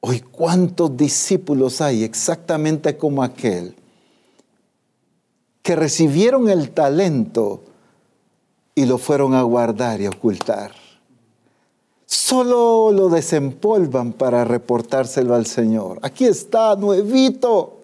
[0.00, 3.74] Hoy, ¿cuántos discípulos hay exactamente como aquel
[5.62, 7.62] que recibieron el talento
[8.74, 10.72] y lo fueron a guardar y ocultar?
[12.10, 15.98] Solo lo desempolvan para reportárselo al Señor.
[16.00, 17.80] Aquí está, nuevito.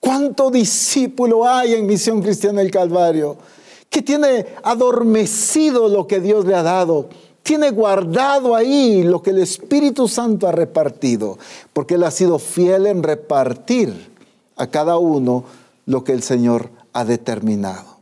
[0.00, 3.36] ¿Cuánto discípulo hay en Misión Cristiana del Calvario
[3.90, 7.10] que tiene adormecido lo que Dios le ha dado?
[7.42, 11.38] tiene guardado ahí lo que el Espíritu Santo ha repartido,
[11.72, 14.12] porque Él ha sido fiel en repartir
[14.56, 15.44] a cada uno
[15.86, 17.99] lo que el Señor ha determinado.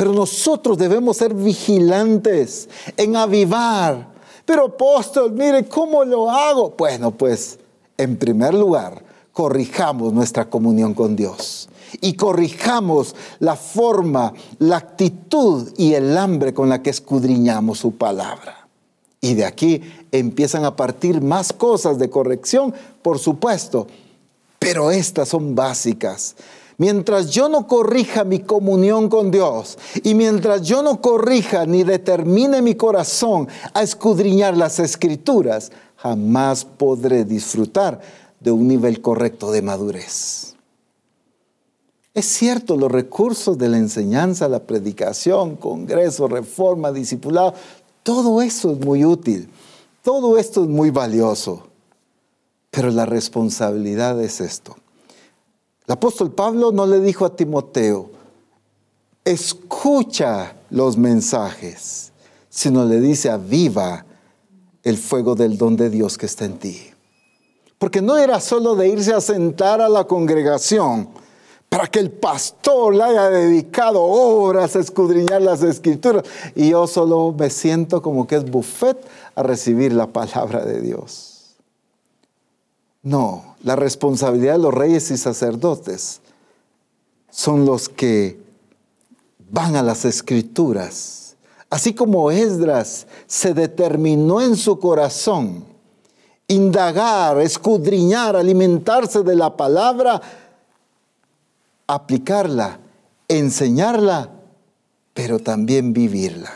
[0.00, 4.08] Pero nosotros debemos ser vigilantes en avivar.
[4.46, 6.74] Pero apóstol, mire, ¿cómo lo hago?
[6.78, 7.58] Bueno, pues
[7.98, 11.68] en primer lugar, corrijamos nuestra comunión con Dios
[12.00, 18.68] y corrijamos la forma, la actitud y el hambre con la que escudriñamos su palabra.
[19.20, 19.82] Y de aquí
[20.12, 22.72] empiezan a partir más cosas de corrección,
[23.02, 23.86] por supuesto,
[24.58, 26.36] pero estas son básicas.
[26.80, 32.62] Mientras yo no corrija mi comunión con Dios y mientras yo no corrija ni determine
[32.62, 38.00] mi corazón a escudriñar las escrituras, jamás podré disfrutar
[38.40, 40.54] de un nivel correcto de madurez.
[42.14, 47.52] Es cierto, los recursos de la enseñanza, la predicación, congreso, reforma, discipulado,
[48.02, 49.50] todo eso es muy útil,
[50.02, 51.66] todo esto es muy valioso,
[52.70, 54.79] pero la responsabilidad es esto.
[55.90, 58.10] El apóstol Pablo no le dijo a Timoteo,
[59.24, 62.12] escucha los mensajes,
[62.48, 64.04] sino le dice, aviva
[64.84, 66.80] el fuego del don de Dios que está en ti.
[67.76, 71.08] Porque no era solo de irse a sentar a la congregación,
[71.68, 76.22] para que el pastor le haya dedicado horas a escudriñar las escrituras
[76.54, 78.96] y yo solo me siento como que es buffet
[79.34, 81.29] a recibir la palabra de Dios.
[83.02, 86.20] No, la responsabilidad de los reyes y sacerdotes
[87.30, 88.40] son los que
[89.50, 91.36] van a las escrituras.
[91.70, 95.64] Así como Esdras se determinó en su corazón
[96.48, 100.20] indagar, escudriñar, alimentarse de la palabra,
[101.86, 102.80] aplicarla,
[103.28, 104.30] enseñarla,
[105.14, 106.50] pero también vivirla.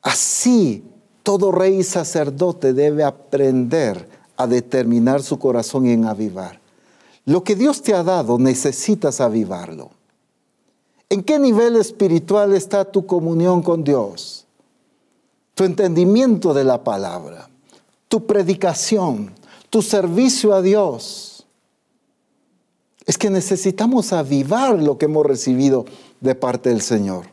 [0.00, 0.84] Así,
[1.22, 6.60] todo rey y sacerdote debe aprender a determinar su corazón en avivar.
[7.24, 9.90] Lo que Dios te ha dado, necesitas avivarlo.
[11.08, 14.46] ¿En qué nivel espiritual está tu comunión con Dios?
[15.54, 17.48] Tu entendimiento de la palabra
[18.14, 19.32] tu predicación,
[19.70, 21.48] tu servicio a Dios.
[23.06, 25.84] Es que necesitamos avivar lo que hemos recibido
[26.20, 27.26] de parte del Señor.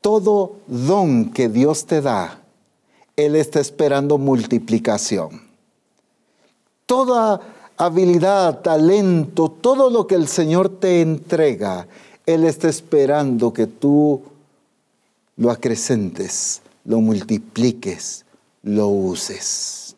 [0.00, 2.43] Todo don que Dios te da,
[3.16, 5.42] Él está esperando multiplicación.
[6.86, 7.40] Toda
[7.76, 11.86] habilidad, talento, todo lo que el Señor te entrega,
[12.26, 14.22] Él está esperando que tú
[15.36, 18.24] lo acrecentes, lo multipliques,
[18.62, 19.96] lo uses.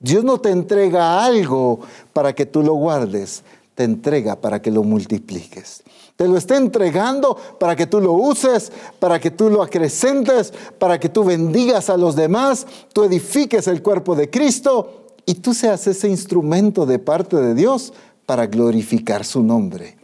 [0.00, 1.80] Dios no te entrega algo
[2.12, 3.42] para que tú lo guardes,
[3.74, 5.82] te entrega para que lo multipliques.
[6.18, 10.98] Te lo está entregando para que tú lo uses, para que tú lo acrecentes, para
[10.98, 15.86] que tú bendigas a los demás, tú edifiques el cuerpo de Cristo y tú seas
[15.86, 17.92] ese instrumento de parte de Dios
[18.26, 19.96] para glorificar su nombre.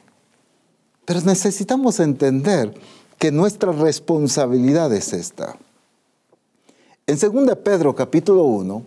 [1.05, 2.73] Pero necesitamos entender
[3.19, 5.57] que nuestra responsabilidad es esta.
[7.09, 8.85] En 2 Pedro capítulo 1,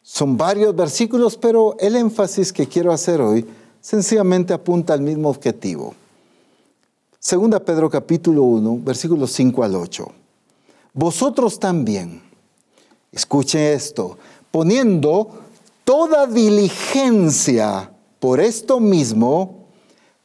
[0.00, 3.44] son varios versículos, pero el énfasis que quiero hacer hoy
[3.82, 5.94] sencillamente apunta al mismo objetivo.
[7.20, 10.10] 2 Pedro capítulo 1, versículos 5 al 8.
[10.94, 12.22] Vosotros también,
[13.12, 14.16] escuchen esto,
[14.50, 15.28] poniendo
[15.84, 19.62] toda diligencia por esto mismo,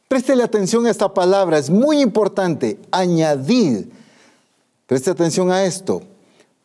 [0.08, 3.90] Préstele atención a esta palabra, es muy importante, añadir.
[4.86, 6.00] Preste atención a esto.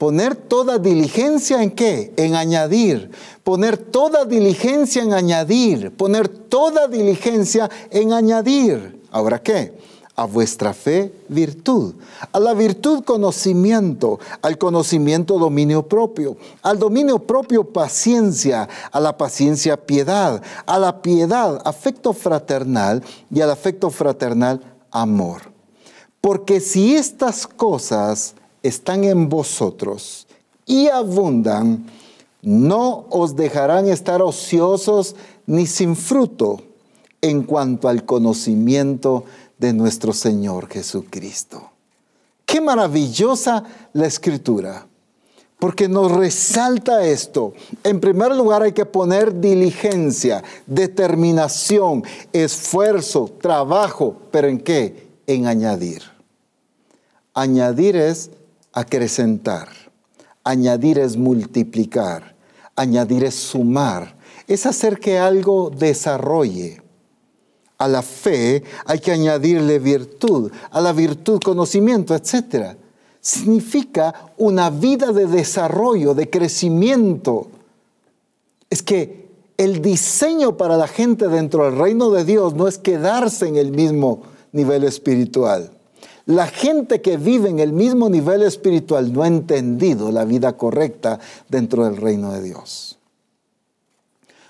[0.03, 2.11] Poner toda diligencia en qué?
[2.17, 3.09] En añadir.
[3.41, 5.95] Poner toda diligencia en añadir.
[5.95, 9.01] Poner toda diligencia en añadir.
[9.11, 9.77] ¿Ahora qué?
[10.15, 11.95] a vuestra fe virtud,
[12.33, 19.77] a la virtud conocimiento, al conocimiento dominio propio, al dominio propio paciencia, a la paciencia
[19.77, 23.01] piedad, a la piedad afecto fraternal
[23.31, 24.59] y al afecto fraternal
[24.91, 25.53] amor.
[26.19, 30.25] Porque si estas cosas están en vosotros
[30.65, 31.85] y abundan,
[32.41, 36.61] no os dejarán estar ociosos ni sin fruto
[37.21, 39.25] en cuanto al conocimiento
[39.57, 41.69] de nuestro Señor Jesucristo.
[42.45, 44.85] Qué maravillosa la escritura,
[45.57, 47.53] porque nos resalta esto.
[47.83, 52.03] En primer lugar hay que poner diligencia, determinación,
[52.33, 55.07] esfuerzo, trabajo, pero ¿en qué?
[55.25, 56.03] En añadir.
[57.33, 58.29] Añadir es
[58.73, 59.69] acrecentar,
[60.43, 62.35] añadir es multiplicar,
[62.75, 64.17] añadir es sumar,
[64.47, 66.83] es hacer que algo desarrolle
[67.83, 72.77] a la fe hay que añadirle virtud, a la virtud conocimiento, etc.
[73.19, 77.47] Significa una vida de desarrollo, de crecimiento.
[78.69, 83.49] Es que el diseño para la gente dentro del reino de Dios no es quedarse
[83.49, 84.21] en el mismo
[84.53, 85.72] nivel espiritual.
[86.25, 91.19] La gente que vive en el mismo nivel espiritual no ha entendido la vida correcta
[91.49, 92.97] dentro del reino de Dios.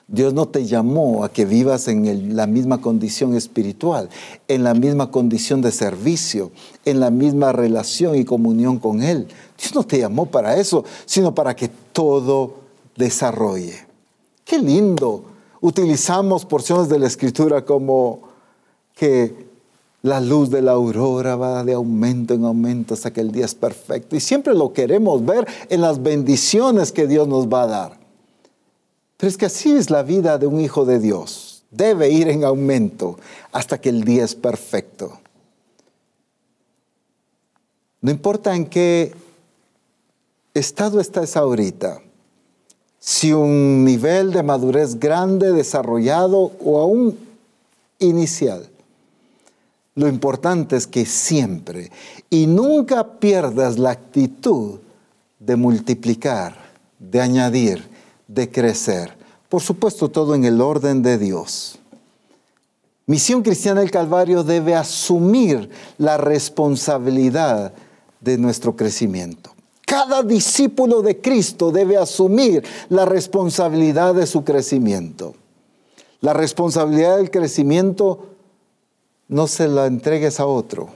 [0.08, 4.10] Dios no te llamó a que vivas en la misma condición espiritual,
[4.48, 6.52] en la misma condición de servicio,
[6.86, 9.28] en la misma relación y comunión con Él.
[9.58, 12.56] Dios no te llamó para eso, sino para que todo
[12.96, 13.88] desarrolle.
[14.46, 15.24] Qué lindo.
[15.62, 18.20] Utilizamos porciones de la escritura como
[18.94, 19.53] que
[20.04, 23.56] la luz de la aurora va de aumento en aumento hasta que el día es
[23.56, 24.18] perfecto.
[24.18, 27.99] Y siempre lo queremos ver en las bendiciones que Dios nos va a dar.
[29.16, 31.64] Pero es que así es la vida de un hijo de Dios.
[31.72, 33.18] Debe ir en aumento
[33.54, 35.20] hasta que el día es perfecto.
[38.01, 39.14] No importa en qué
[40.54, 42.01] estado estás ahorita,
[42.99, 47.18] si un nivel de madurez grande, desarrollado o aún
[47.99, 48.70] inicial.
[49.96, 51.91] Lo importante es que siempre
[52.30, 54.80] y nunca pierdas la actitud
[55.39, 56.56] de multiplicar,
[56.98, 57.88] de añadir,
[58.28, 59.16] de crecer.
[59.50, 61.78] Por supuesto, todo en el orden de Dios.
[63.06, 67.74] Misión Cristiana del Calvario debe asumir la responsabilidad
[68.22, 69.52] de nuestro crecimiento.
[69.86, 75.36] Cada discípulo de Cristo debe asumir la responsabilidad de su crecimiento.
[76.22, 78.33] La responsabilidad del crecimiento
[79.28, 80.90] no se la entregues a otro.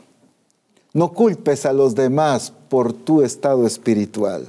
[0.94, 4.48] No culpes a los demás por tu estado espiritual.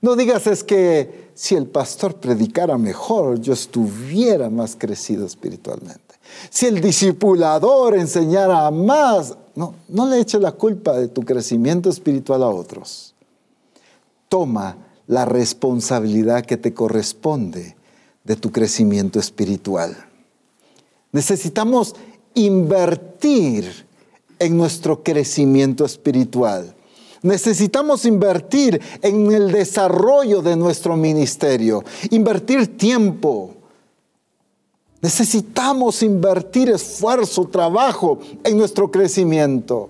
[0.00, 6.00] No digas es que si el pastor predicara mejor, yo estuviera más crecido espiritualmente.
[6.50, 12.42] Si el discipulador enseñara más, no, no le eches la culpa de tu crecimiento espiritual
[12.42, 13.14] a otros.
[14.28, 17.76] Toma la responsabilidad que te corresponde
[18.24, 19.96] de tu crecimiento espiritual.
[21.12, 21.94] Necesitamos
[22.36, 23.86] invertir
[24.38, 26.74] en nuestro crecimiento espiritual.
[27.22, 33.54] Necesitamos invertir en el desarrollo de nuestro ministerio, invertir tiempo.
[35.00, 39.88] Necesitamos invertir esfuerzo, trabajo en nuestro crecimiento.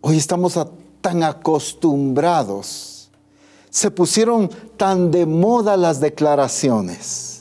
[0.00, 0.58] Hoy estamos
[1.00, 3.10] tan acostumbrados,
[3.70, 7.31] se pusieron tan de moda las declaraciones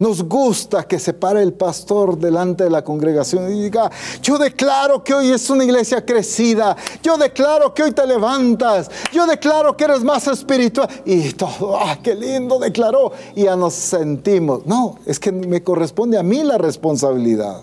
[0.00, 3.90] nos gusta que se pare el pastor delante de la congregación y diga,
[4.22, 9.26] yo declaro que hoy es una iglesia crecida, yo declaro que hoy te levantas, yo
[9.26, 10.88] declaro que eres más espiritual.
[11.04, 13.12] Y todo, ah, qué lindo declaró.
[13.36, 14.64] Y ya nos sentimos.
[14.64, 17.62] No, es que me corresponde a mí la responsabilidad.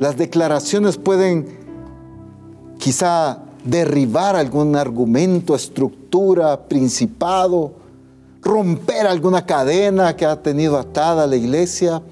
[0.00, 1.56] Las declaraciones pueden
[2.78, 7.77] quizá derribar algún argumento, estructura, principado
[8.42, 12.02] romper alguna cadena que ha tenido atada la iglesia.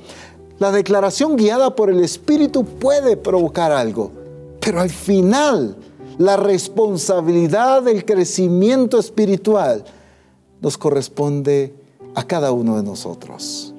[0.58, 4.10] La declaración guiada por el Espíritu puede provocar algo,
[4.60, 5.76] pero al final
[6.18, 9.84] la responsabilidad del crecimiento espiritual
[10.60, 11.74] nos corresponde
[12.14, 13.74] a cada uno de nosotros.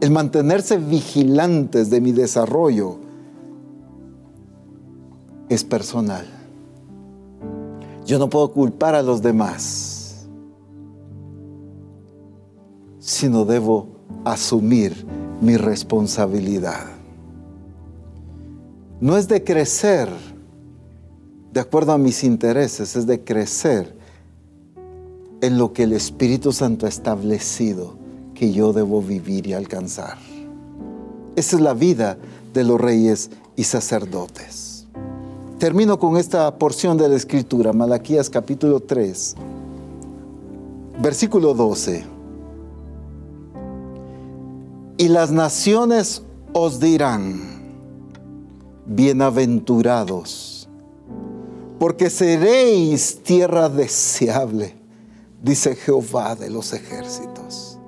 [0.00, 2.96] El mantenerse vigilantes de mi desarrollo
[5.48, 6.26] es personal.
[8.06, 9.95] Yo no puedo culpar a los demás
[13.06, 13.86] sino debo
[14.24, 15.06] asumir
[15.40, 16.86] mi responsabilidad.
[19.00, 20.08] No es de crecer
[21.52, 23.96] de acuerdo a mis intereses, es de crecer
[25.40, 27.94] en lo que el Espíritu Santo ha establecido
[28.34, 30.18] que yo debo vivir y alcanzar.
[31.36, 32.18] Esa es la vida
[32.52, 34.88] de los reyes y sacerdotes.
[35.60, 39.36] Termino con esta porción de la Escritura, Malaquías capítulo 3,
[41.00, 42.15] versículo 12
[44.98, 46.22] y las naciones
[46.52, 47.40] os dirán,
[48.86, 50.68] bienaventurados,
[51.78, 54.74] porque seréis tierra deseable,
[55.42, 57.78] dice Jehová de los ejércitos.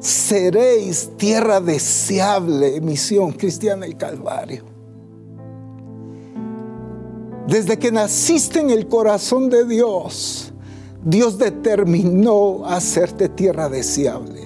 [0.00, 4.64] Seréis tierra deseable, misión cristiana y Calvario.
[7.46, 10.52] Desde que naciste en el corazón de Dios,
[11.04, 14.39] Dios determinó hacerte tierra deseable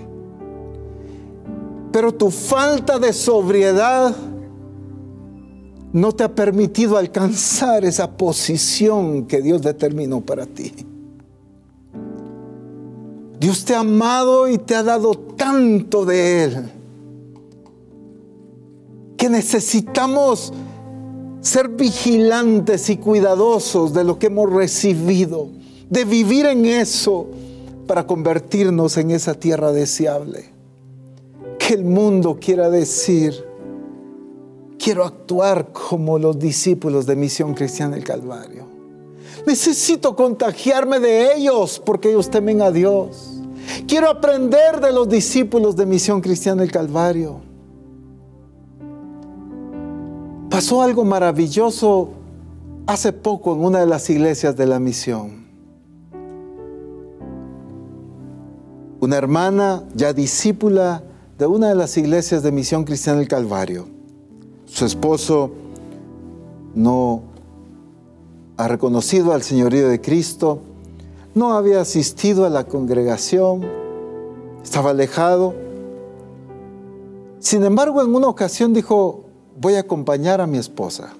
[1.94, 4.16] pero tu falta de sobriedad
[5.92, 10.72] no te ha permitido alcanzar esa posición que Dios determinó para ti.
[13.38, 16.72] Dios te ha amado y te ha dado tanto de Él
[19.16, 20.52] que necesitamos
[21.42, 25.48] ser vigilantes y cuidadosos de lo que hemos recibido,
[25.88, 27.28] de vivir en eso
[27.86, 30.53] para convertirnos en esa tierra deseable
[31.66, 33.32] que el mundo quiera decir,
[34.78, 38.66] quiero actuar como los discípulos de Misión Cristiana del Calvario.
[39.46, 43.40] Necesito contagiarme de ellos porque ellos temen a Dios.
[43.86, 47.40] Quiero aprender de los discípulos de Misión Cristiana del Calvario.
[50.50, 52.10] Pasó algo maravilloso
[52.86, 55.44] hace poco en una de las iglesias de la misión.
[59.00, 61.02] Una hermana ya discípula
[61.38, 63.88] de una de las iglesias de Misión Cristiana del Calvario.
[64.66, 65.50] Su esposo
[66.74, 67.22] no
[68.56, 70.60] ha reconocido al señorío de Cristo,
[71.34, 73.62] no había asistido a la congregación,
[74.62, 75.54] estaba alejado.
[77.40, 79.24] Sin embargo, en una ocasión dijo,
[79.60, 81.14] voy a acompañar a mi esposa.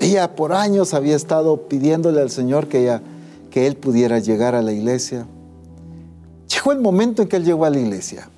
[0.00, 3.02] Ella por años había estado pidiéndole al Señor que, ella,
[3.50, 5.26] que él pudiera llegar a la iglesia.
[6.52, 8.28] Llegó el momento en que él llegó a la iglesia.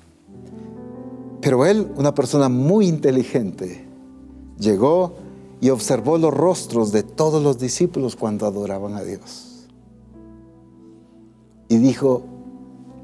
[1.41, 3.85] Pero él, una persona muy inteligente,
[4.59, 5.13] llegó
[5.61, 9.67] y observó los rostros de todos los discípulos cuando adoraban a Dios.
[11.69, 12.23] Y dijo,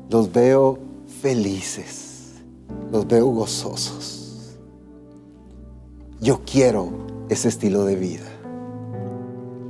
[0.10, 0.80] los veo
[1.22, 2.34] felices,
[2.92, 4.58] los veo gozosos.
[6.22, 6.90] Yo quiero
[7.30, 8.30] ese estilo de vida.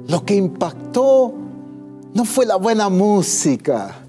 [0.07, 1.33] Lo que impactó
[2.13, 4.03] no fue la buena música,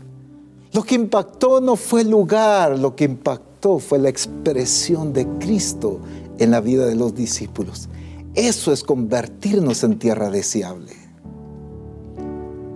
[0.72, 5.98] lo que impactó no fue el lugar, lo que impactó fue la expresión de Cristo
[6.38, 7.88] en la vida de los discípulos.
[8.34, 10.92] Eso es convertirnos en tierra deseable.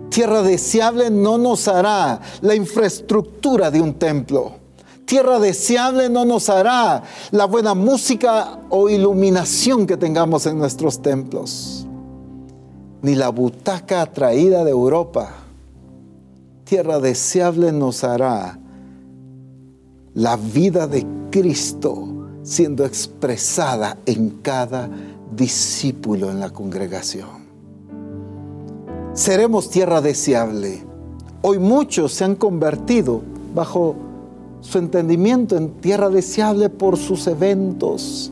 [0.09, 4.53] Tierra deseable no nos hará la infraestructura de un templo.
[5.05, 11.85] Tierra deseable no nos hará la buena música o iluminación que tengamos en nuestros templos.
[13.01, 15.29] Ni la butaca atraída de Europa.
[16.63, 18.59] Tierra deseable nos hará
[20.13, 22.07] la vida de Cristo
[22.43, 24.89] siendo expresada en cada
[25.35, 27.47] discípulo en la congregación.
[29.13, 30.81] seremos tierra deseable.
[31.41, 33.21] Hoy muchos se han convertido
[33.53, 33.95] bajo
[34.61, 38.31] su entendimiento en tierra deseable por sus eventos,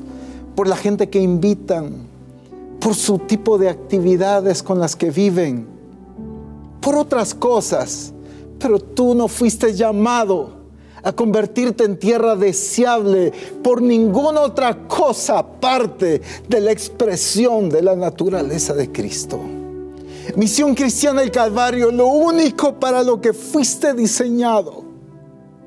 [0.55, 1.91] por la gente que invitan,
[2.79, 5.67] por su tipo de actividades con las que viven,
[6.81, 8.13] por otras cosas.
[8.59, 10.56] Pero tú no fuiste llamado
[11.07, 13.31] a convertirte en tierra deseable
[13.63, 19.39] por ninguna otra cosa aparte de la expresión de la naturaleza de Cristo.
[20.35, 24.83] Misión Cristiana del Calvario, lo único para lo que fuiste diseñado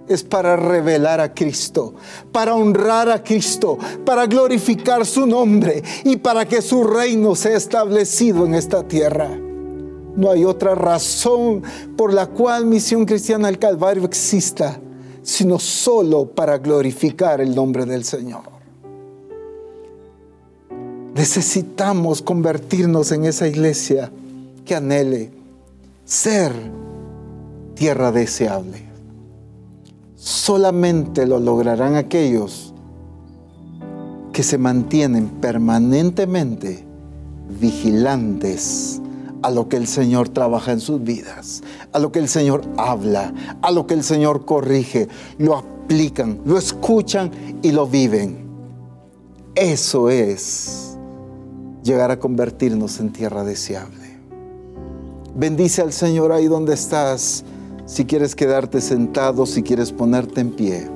[0.07, 1.95] es para revelar a Cristo,
[2.31, 8.45] para honrar a Cristo, para glorificar su nombre y para que su reino sea establecido
[8.45, 9.31] en esta tierra.
[10.17, 11.63] No hay otra razón
[11.97, 14.79] por la cual Misión Cristiana del Calvario exista,
[15.31, 18.43] sino solo para glorificar el nombre del Señor.
[21.15, 24.11] Necesitamos convertirnos en esa iglesia
[24.65, 25.31] que anhele
[26.05, 26.53] ser
[27.75, 28.91] tierra deseable
[30.17, 32.75] solamente lo lograrán aquellos
[34.33, 36.85] que se mantienen permanentemente
[37.61, 39.01] vigilantes
[39.43, 41.63] a lo que el Señor trabaja en sus vidas,
[41.93, 45.09] a lo que el Señor habla, a lo que el Señor corrige,
[45.39, 47.31] lo aplican, lo escuchan
[47.63, 48.49] y lo viven.
[49.55, 50.97] Eso es
[51.83, 54.19] llegar a convertirnos en tierra deseable.
[55.35, 57.45] Bendice al Señor ahí donde estás
[57.87, 60.89] si quieres quedarte sentado, si quieres ponerte en pie.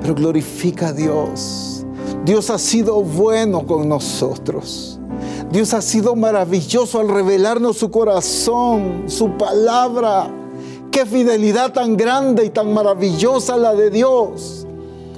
[0.00, 1.84] Pero glorifica a Dios.
[2.24, 4.97] Dios ha sido bueno con nosotros.
[5.50, 10.30] Dios ha sido maravilloso al revelarnos su corazón, su palabra.
[10.90, 14.66] Qué fidelidad tan grande y tan maravillosa la de Dios.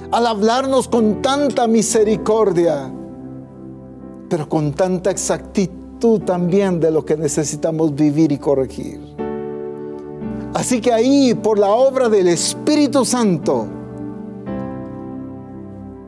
[0.09, 2.91] Al hablarnos con tanta misericordia,
[4.29, 9.01] pero con tanta exactitud también de lo que necesitamos vivir y corregir.
[10.53, 13.67] Así que ahí, por la obra del Espíritu Santo,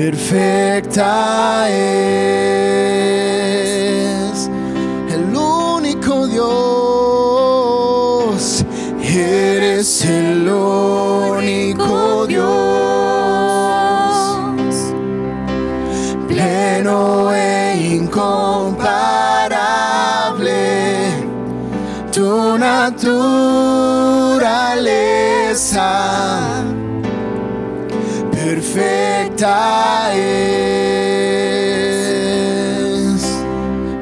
[0.01, 2.50] perfecta es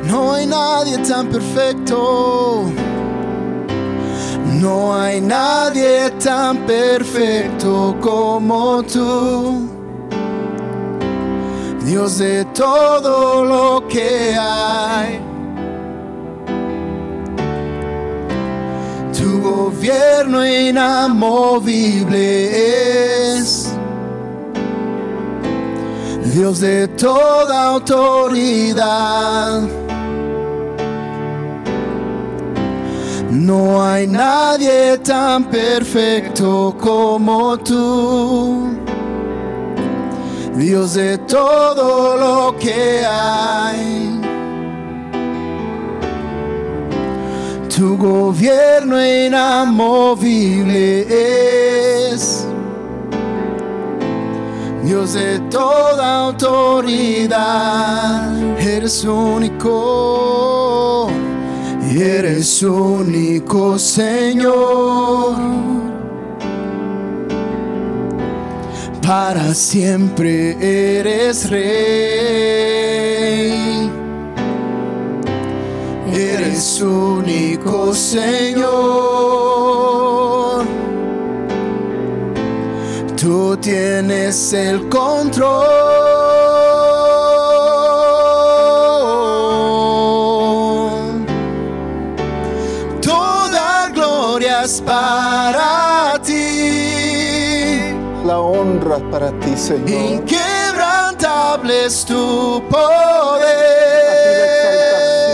[0.04, 2.64] No hay nadie tan perfecto.
[4.60, 9.68] No hay nadie tan perfecto como tú.
[11.84, 15.20] Dios de todo lo que hay.
[19.16, 22.18] Tu gobierno inamovible
[23.38, 23.57] es.
[26.34, 29.62] Dios de toda autoridad.
[33.30, 38.76] No hay nadie tan perfecto como tú.
[40.54, 44.20] Dios de todo lo que hay.
[47.74, 51.06] Tu gobierno inamovible
[52.12, 52.47] es.
[54.88, 57.38] Dios de toda autoridad,
[58.58, 59.68] eres único,
[61.92, 65.36] y eres único Señor.
[69.06, 70.56] Para siempre
[70.98, 71.60] eres rey,
[76.14, 79.07] eres único Señor.
[83.58, 85.66] Tú tienes el control.
[93.02, 97.80] Toda gloria es para ti.
[98.24, 99.88] La honra para ti, Señor.
[99.88, 103.48] Inquebrantable es tu A ti la poder.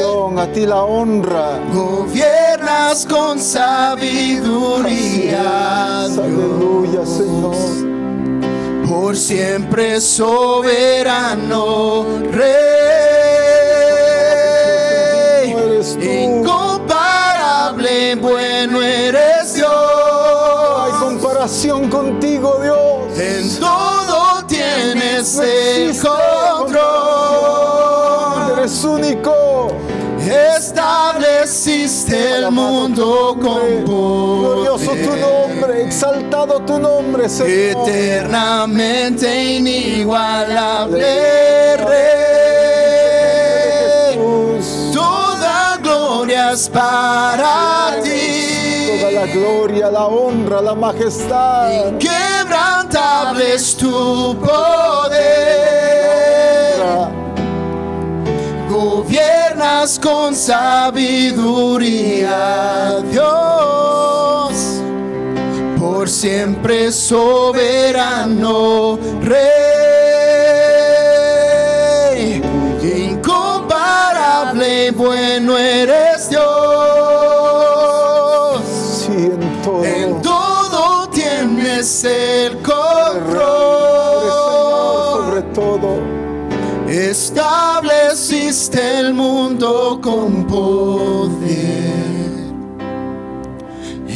[0.01, 1.59] exaltación, a ti la honra.
[1.75, 6.05] Gobiernas con sabiduría.
[6.05, 7.55] Aleluya, Señor.
[8.95, 12.55] Por siempre soberano Rey,
[16.01, 21.03] incomparable, bueno eres No hay Dios.
[21.03, 23.19] comparación contigo, Dios.
[23.19, 26.79] En todo tienes No el control.
[28.59, 29.73] Eres único.
[30.57, 34.41] Estableciste el mundo con nombre.
[34.41, 35.44] Glorioso tu poder.
[35.65, 37.89] Nombre, exaltado tu nombre, Señor.
[37.89, 42.25] eternamente inigualable Rey.
[44.93, 48.99] Toda gloria es para ti.
[49.01, 51.93] Toda la gloria, la honra, la majestad.
[51.99, 55.25] Quebrantable es tu poder.
[58.69, 62.27] Gobiernas con sabiduría,
[63.11, 63.94] Dios.
[66.05, 69.33] Por siempre soberano Rey.
[73.09, 76.45] Incomparable, bueno eres Dios.
[78.99, 79.83] Sí, en todo.
[79.83, 83.25] En todo tienes el control.
[85.25, 86.03] Sobre todo.
[86.87, 91.34] Estableciste el mundo con poder.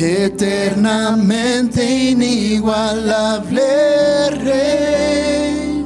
[0.00, 3.60] Eternamente inigualable
[4.30, 5.84] Rey.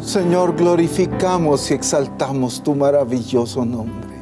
[0.00, 4.16] Señor, glorificamos y exaltamos tu maravilloso nombre.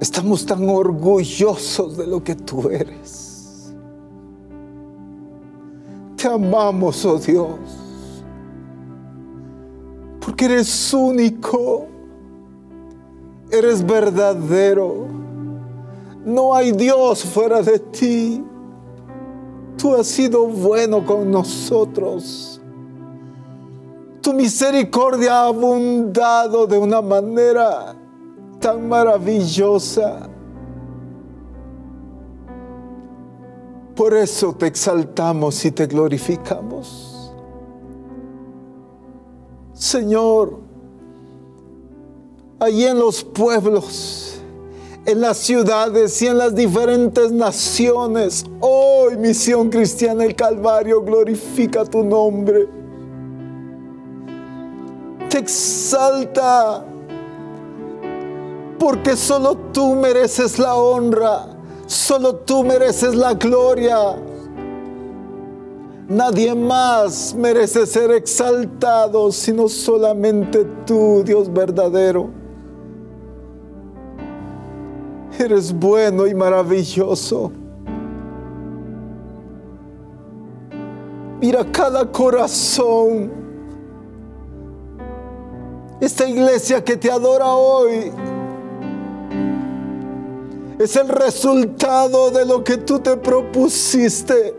[0.00, 3.72] Estamos tan orgullosos de lo que tú eres.
[6.16, 7.60] Te amamos, oh Dios,
[10.20, 11.86] porque eres único,
[13.50, 15.06] eres verdadero.
[16.24, 18.44] No hay Dios fuera de ti.
[19.76, 22.60] Tú has sido bueno con nosotros.
[24.20, 27.94] Tu misericordia ha abundado de una manera
[28.58, 30.28] tan maravillosa.
[33.94, 37.32] Por eso te exaltamos y te glorificamos.
[39.72, 40.65] Señor,
[42.58, 44.40] allí en los pueblos,
[45.04, 48.44] en las ciudades y en las diferentes naciones.
[48.60, 52.68] Hoy, Misión Cristiana el Calvario, glorifica tu nombre.
[55.28, 56.84] Te exalta,
[58.78, 61.48] porque solo tú mereces la honra,
[61.86, 63.98] solo tú mereces la gloria.
[66.08, 72.45] Nadie más merece ser exaltado, sino solamente tú, Dios verdadero.
[75.38, 77.52] Eres bueno y maravilloso.
[81.40, 83.30] Mira cada corazón.
[86.00, 88.12] Esta iglesia que te adora hoy
[90.78, 94.56] es el resultado de lo que tú te propusiste.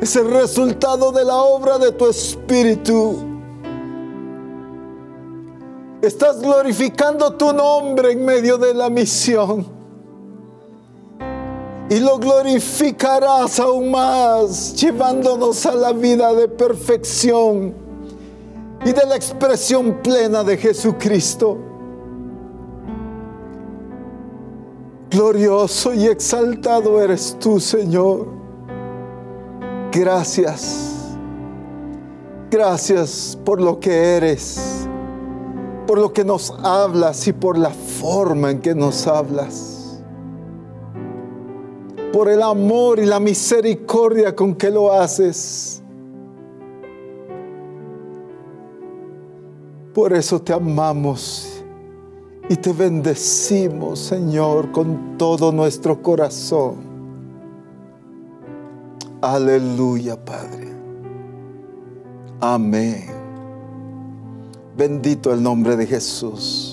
[0.00, 3.31] Es el resultado de la obra de tu espíritu.
[6.02, 9.64] Estás glorificando tu nombre en medio de la misión.
[11.88, 17.72] Y lo glorificarás aún más, llevándonos a la vida de perfección
[18.84, 21.58] y de la expresión plena de Jesucristo.
[25.08, 28.26] Glorioso y exaltado eres tú, Señor.
[29.92, 31.16] Gracias.
[32.50, 34.88] Gracias por lo que eres,
[35.92, 40.02] por lo que nos hablas y por la forma en que nos hablas,
[42.14, 45.82] por el amor y la misericordia con que lo haces.
[49.92, 51.62] Por eso te amamos
[52.48, 56.76] y te bendecimos, Señor, con todo nuestro corazón.
[59.20, 60.74] Aleluya, Padre.
[62.40, 63.21] Amén.
[64.76, 66.71] Bendito el nombre de Jesús.